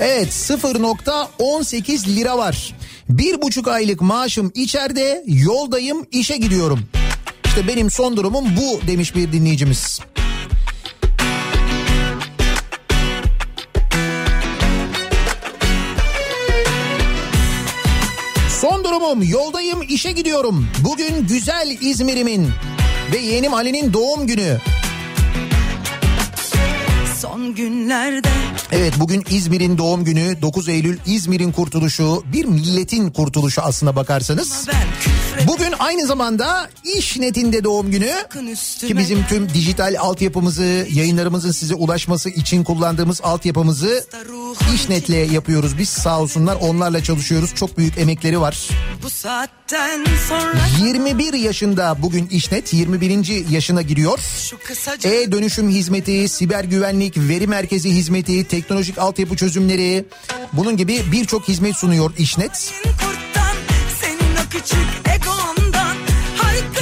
[0.01, 2.75] Evet 0.18 lira var.
[3.09, 6.81] Bir buçuk aylık maaşım içeride yoldayım işe gidiyorum.
[7.45, 10.01] İşte benim son durumum bu demiş bir dinleyicimiz.
[18.61, 20.69] Son durumum yoldayım işe gidiyorum.
[20.85, 22.49] Bugün güzel İzmir'imin
[23.13, 24.59] ve yeğenim Ali'nin doğum günü.
[27.25, 28.29] Son günlerde.
[28.73, 30.43] Evet bugün İzmir'in doğum günü.
[30.43, 32.23] 9 Eylül İzmir'in kurtuluşu.
[32.33, 34.67] Bir milletin kurtuluşu aslına bakarsanız.
[34.67, 35.14] küfret
[35.47, 38.13] Bugün aynı zamanda İşnet'in de doğum günü
[38.81, 44.05] ki bizim tüm dijital altyapımızı yayınlarımızın size ulaşması için kullandığımız altyapımızı
[44.75, 48.69] İşnet'le yapıyoruz biz sağ olsunlar onlarla çalışıyoruz çok büyük emekleri var.
[49.03, 53.51] bu saatten sonra 21 yaşında bugün İşnet 21.
[53.51, 54.19] yaşına giriyor.
[54.51, 60.05] şu kısaca E-dönüşüm hizmeti, siber güvenlik, veri merkezi hizmeti, teknolojik altyapı çözümleri
[60.53, 62.73] bunun gibi birçok hizmet sunuyor İşnet.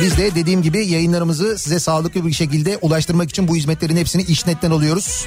[0.01, 4.71] Biz de dediğim gibi yayınlarımızı size sağlıklı bir şekilde ulaştırmak için bu hizmetlerin hepsini İşnet'ten
[4.71, 5.27] alıyoruz.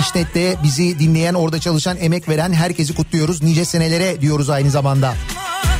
[0.00, 3.42] İşnet'te bizi dinleyen, orada çalışan, emek veren herkesi kutluyoruz.
[3.42, 5.08] Nice senelere diyoruz aynı zamanda.
[5.08, 5.71] yüzüme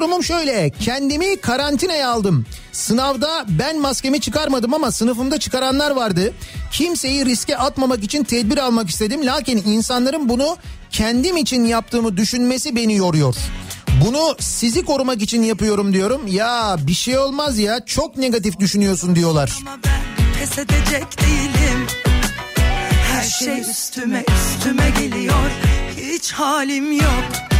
[0.00, 0.70] durumum şöyle.
[0.70, 2.46] Kendimi karantinaya aldım.
[2.72, 6.32] Sınavda ben maskemi çıkarmadım ama sınıfımda çıkaranlar vardı.
[6.72, 9.26] Kimseyi riske atmamak için tedbir almak istedim.
[9.26, 10.56] Lakin insanların bunu
[10.90, 13.34] kendim için yaptığımı düşünmesi beni yoruyor.
[14.06, 16.26] Bunu sizi korumak için yapıyorum diyorum.
[16.26, 19.58] Ya bir şey olmaz ya çok negatif düşünüyorsun diyorlar.
[20.40, 21.86] pes edecek değilim
[23.12, 25.50] her şey üstüme üstüme geliyor
[25.96, 27.50] hiç halim yok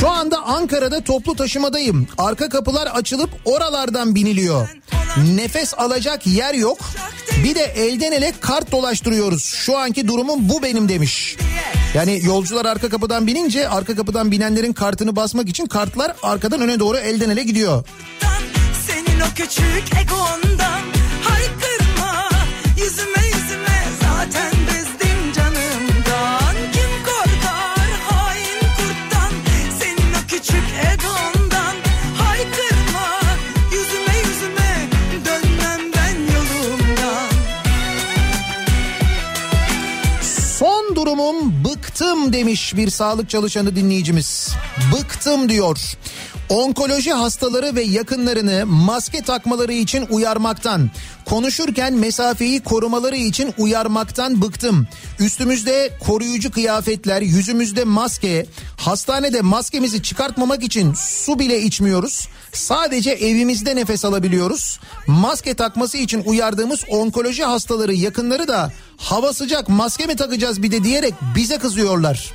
[0.00, 2.08] Şu anda Ankara'da toplu taşımadayım.
[2.18, 4.68] Arka kapılar açılıp oralardan biniliyor.
[5.34, 6.78] Nefes alacak yer yok.
[7.44, 9.44] Bir de elden ele kart dolaştırıyoruz.
[9.44, 11.36] Şu anki durumum bu benim demiş.
[11.94, 16.96] Yani yolcular arka kapıdan binince arka kapıdan binenlerin kartını basmak için kartlar arkadan öne doğru
[16.96, 17.84] elden ele gidiyor.
[18.86, 20.73] Senin o küçük egondan
[41.24, 44.50] durumum bıktım demiş bir sağlık çalışanı dinleyicimiz.
[44.92, 45.78] Bıktım diyor.
[46.48, 50.90] Onkoloji hastaları ve yakınlarını maske takmaları için uyarmaktan,
[51.24, 54.86] konuşurken mesafeyi korumaları için uyarmaktan bıktım.
[55.20, 58.46] Üstümüzde koruyucu kıyafetler, yüzümüzde maske,
[58.76, 62.28] hastanede maskemizi çıkartmamak için su bile içmiyoruz.
[62.52, 64.80] Sadece evimizde nefes alabiliyoruz.
[65.06, 70.84] Maske takması için uyardığımız onkoloji hastaları, yakınları da hava sıcak maske mi takacağız bir de
[70.84, 72.32] diyerek bize kızıyorlar.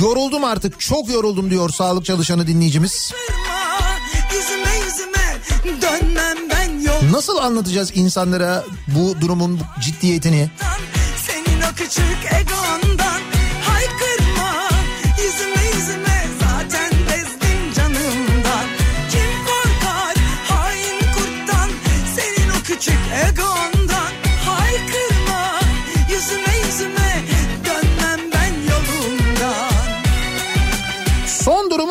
[0.00, 3.12] Yoruldum artık çok yoruldum diyor sağlık çalışanı dinleyicimiz.
[7.10, 10.50] Nasıl anlatacağız insanlara bu durumun ciddiyetini?
[11.26, 12.57] Senin o küçük egondan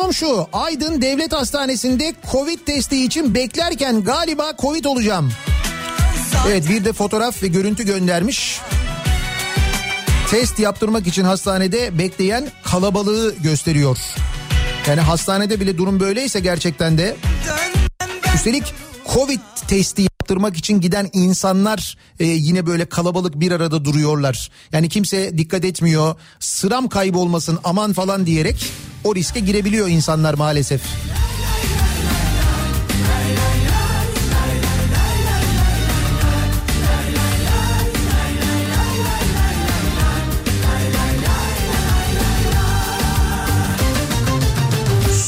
[0.08, 0.58] Son durumum şu.
[0.58, 5.32] Aydın Devlet Hastanesi'nde Covid testi için beklerken galiba Covid olacağım.
[6.48, 8.60] Evet bir de fotoğraf ve görüntü göndermiş.
[10.30, 13.98] Test yaptırmak için hastanede bekleyen kalabalığı gösteriyor.
[14.86, 17.16] Yani hastanede bile durum böyleyse gerçekten de
[18.34, 18.74] üstelik
[19.14, 24.50] Covid testi yaptırmak için giden insanlar e, yine böyle kalabalık bir arada duruyorlar.
[24.72, 26.14] Yani kimse dikkat etmiyor.
[26.40, 28.72] Sıram kaybolmasın aman falan diyerek
[29.04, 30.80] o riske girebiliyor insanlar maalesef.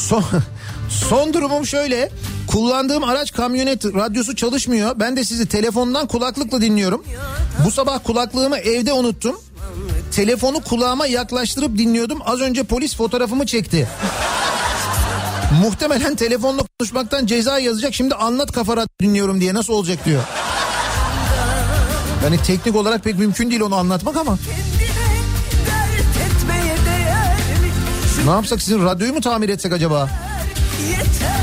[0.07, 0.23] Son,
[0.89, 2.09] son durumum şöyle.
[2.51, 4.99] Kullandığım araç kamyonet radyosu çalışmıyor.
[4.99, 7.03] Ben de sizi telefondan kulaklıkla dinliyorum.
[7.65, 9.35] Bu sabah kulaklığımı evde unuttum.
[10.11, 12.19] Telefonu kulağıma yaklaştırıp dinliyordum.
[12.25, 13.87] Az önce polis fotoğrafımı çekti.
[15.61, 17.93] Muhtemelen telefonla konuşmaktan ceza yazacak.
[17.93, 20.21] Şimdi anlat kafa radyo dinliyorum diye nasıl olacak diyor.
[22.23, 24.37] Yani teknik olarak pek mümkün değil onu anlatmak ama.
[28.25, 30.09] Ne yapsak sizin radyoyu mu tamir etsek acaba?
[30.89, 31.40] Yeter?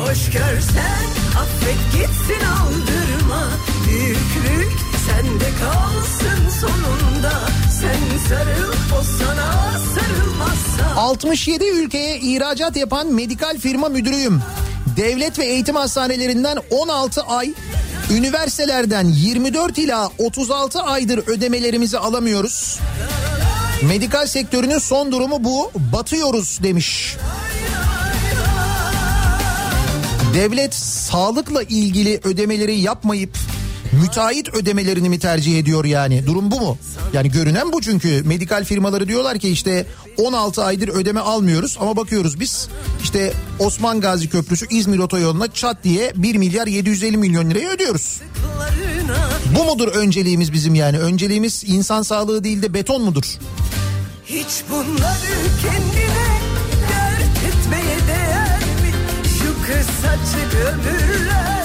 [0.00, 1.06] Hoş görsen
[1.38, 3.48] affet gitsin aldırma
[3.88, 4.72] Büyüklük
[5.06, 7.32] sende kalsın sonunda
[7.80, 14.42] Sen sarıl o sana sarılmazsa 67 ülkeye ihracat yapan medikal firma müdürüyüm.
[14.96, 17.52] Devlet ve eğitim hastanelerinden 16 ay,
[18.10, 22.78] üniversitelerden 24 ila 36 aydır ödemelerimizi alamıyoruz.
[23.82, 25.70] Medikal sektörünün son durumu bu.
[25.92, 27.16] Batıyoruz demiş.
[30.34, 33.38] Devlet sağlıkla ilgili ödemeleri yapmayıp
[34.02, 36.26] müteahhit ödemelerini mi tercih ediyor yani?
[36.26, 36.78] Durum bu mu?
[37.12, 39.86] Yani görünen bu çünkü medikal firmaları diyorlar ki işte
[40.18, 42.68] 16 aydır ödeme almıyoruz ama bakıyoruz biz
[43.02, 48.20] işte Osman Gazi Köprüsü İzmir otoyoluna çat diye 1 milyar 750 milyon lirayı ödüyoruz.
[49.58, 50.98] Bu mudur önceliğimiz bizim yani?
[50.98, 53.24] Önceliğimiz insan sağlığı değil de beton mudur?
[54.26, 56.09] Hiç bunları kendine
[59.80, 61.64] Kısacık ömürler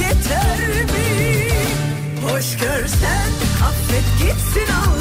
[0.00, 1.48] yeter mi?
[2.22, 3.30] Hoş görsen
[3.64, 4.93] affet gitsin aldırma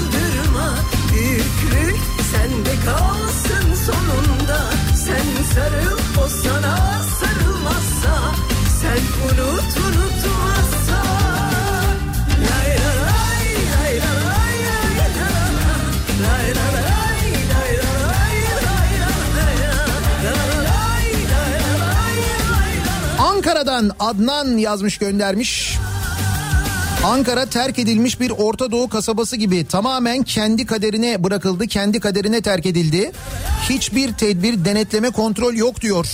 [23.83, 25.77] Ankara'dan Adnan yazmış göndermiş.
[27.03, 32.65] Ankara terk edilmiş bir Orta Doğu kasabası gibi tamamen kendi kaderine bırakıldı, kendi kaderine terk
[32.65, 33.11] edildi.
[33.69, 36.07] Hiçbir tedbir, denetleme, kontrol yok diyor.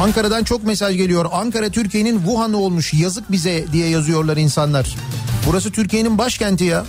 [0.00, 1.26] Ankara'dan çok mesaj geliyor.
[1.32, 2.94] Ankara Türkiye'nin Wuhan'ı olmuş.
[2.94, 4.96] Yazık bize diye yazıyorlar insanlar.
[5.46, 6.84] Burası Türkiye'nin başkenti ya.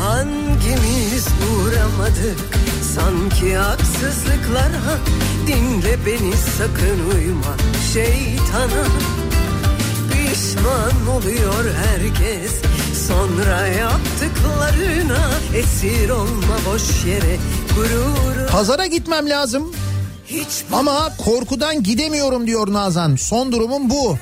[0.00, 4.98] Hangimiz uğramadık sanki haksızlıklara
[5.46, 7.56] Dinle beni sakın uyma
[7.92, 8.84] şeytana
[10.12, 12.52] Pişman oluyor herkes
[13.08, 17.36] sonra yaptıklarına Esir olma boş yere
[17.76, 19.72] gururu Pazara gitmem lazım.
[20.26, 23.16] Hiç Ama korkudan gidemiyorum diyor Nazan.
[23.16, 24.16] Son durumum bu.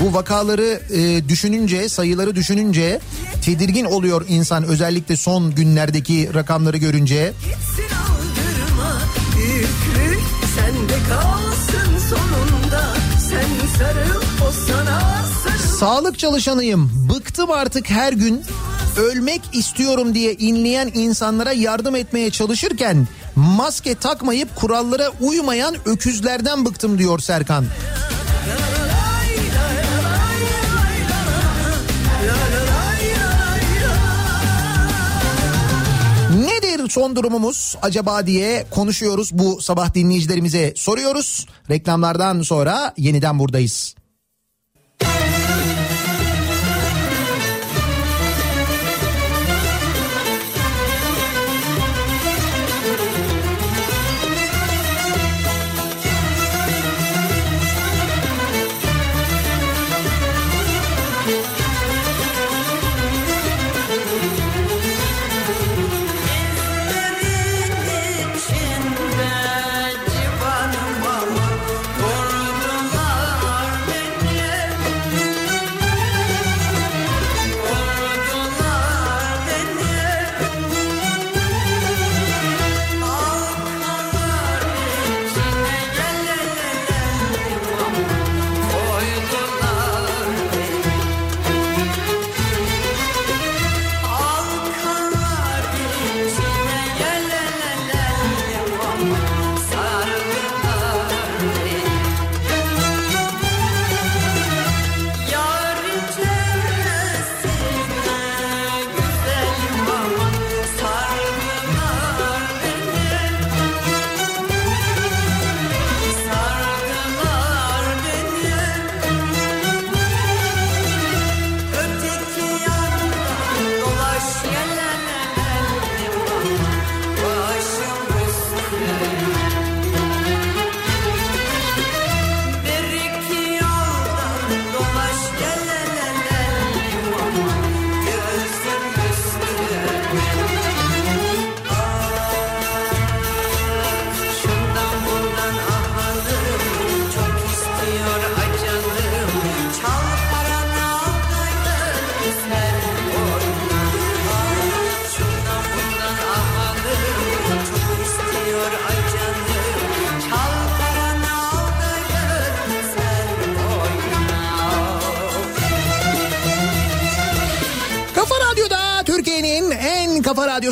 [0.00, 3.00] Bu vakaları e, düşününce, sayıları düşününce
[3.44, 7.32] tedirgin oluyor insan özellikle son günlerdeki rakamları görünce.
[8.08, 9.00] aldırma
[9.36, 10.22] Büyüklük
[12.10, 14.22] sonunda sarıl sarıl
[15.78, 17.08] Sağlık çalışanıyım.
[17.14, 18.42] Bıktım artık her gün
[18.96, 27.18] ölmek istiyorum diye inleyen insanlara yardım etmeye çalışırken maske takmayıp kurallara uymayan öküzlerden bıktım diyor
[27.18, 27.64] Serkan.
[36.88, 41.46] Son durumumuz acaba diye konuşuyoruz bu sabah dinleyicilerimize soruyoruz.
[41.70, 43.94] Reklamlardan sonra yeniden buradayız.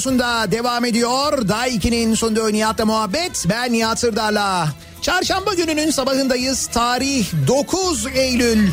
[0.04, 1.48] Radyosunda devam ediyor.
[1.48, 3.44] Day 2'nin sonunda Nihat'la muhabbet.
[3.48, 4.68] Ben Nihat Sırdar'la.
[5.02, 6.66] Çarşamba gününün sabahındayız.
[6.66, 8.68] Tarih 9 Eylül.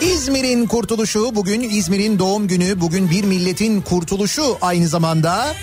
[0.00, 5.54] İzmir'in kurtuluşu bugün İzmir'in doğum günü bugün bir milletin kurtuluşu aynı zamanda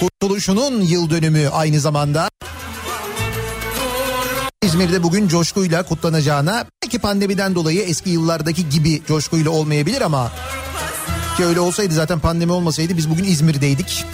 [0.00, 2.30] kurtuluşunun yıl dönümü aynı zamanda
[4.62, 10.32] İzmir'de bugün coşkuyla kutlanacağına belki pandemiden dolayı eski yıllardaki gibi coşkuyla olmayabilir ama
[11.38, 14.04] ki öyle olsaydı zaten pandemi olmasaydı biz bugün İzmir'deydik.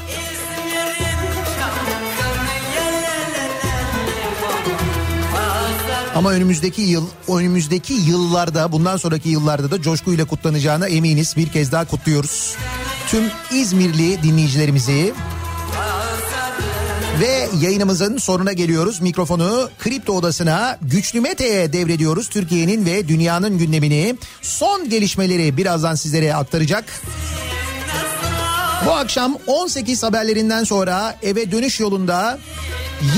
[6.15, 11.37] Ama önümüzdeki yıl, önümüzdeki yıllarda, bundan sonraki yıllarda da coşkuyla kutlanacağına eminiz.
[11.37, 12.57] Bir kez daha kutluyoruz.
[13.09, 15.15] Tüm İzmirli dinleyicilerimizi
[17.21, 19.01] ve yayınımızın sonuna geliyoruz.
[19.01, 22.29] Mikrofonu Kripto Odası'na Güçlü Mete'ye devrediyoruz.
[22.29, 26.85] Türkiye'nin ve dünyanın gündemini, son gelişmeleri birazdan sizlere aktaracak.
[28.87, 32.39] Bu akşam 18 haberlerinden sonra eve dönüş yolunda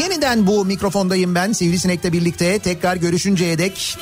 [0.01, 3.97] yeniden bu mikrofondayım ben Sivrisinek'le birlikte tekrar görüşünceye dek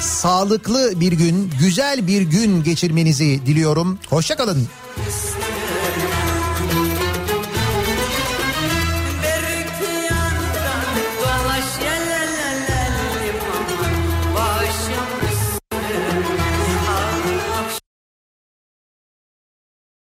[0.00, 3.98] sağlıklı bir gün, güzel bir gün geçirmenizi diliyorum.
[4.08, 4.68] Hoşçakalın.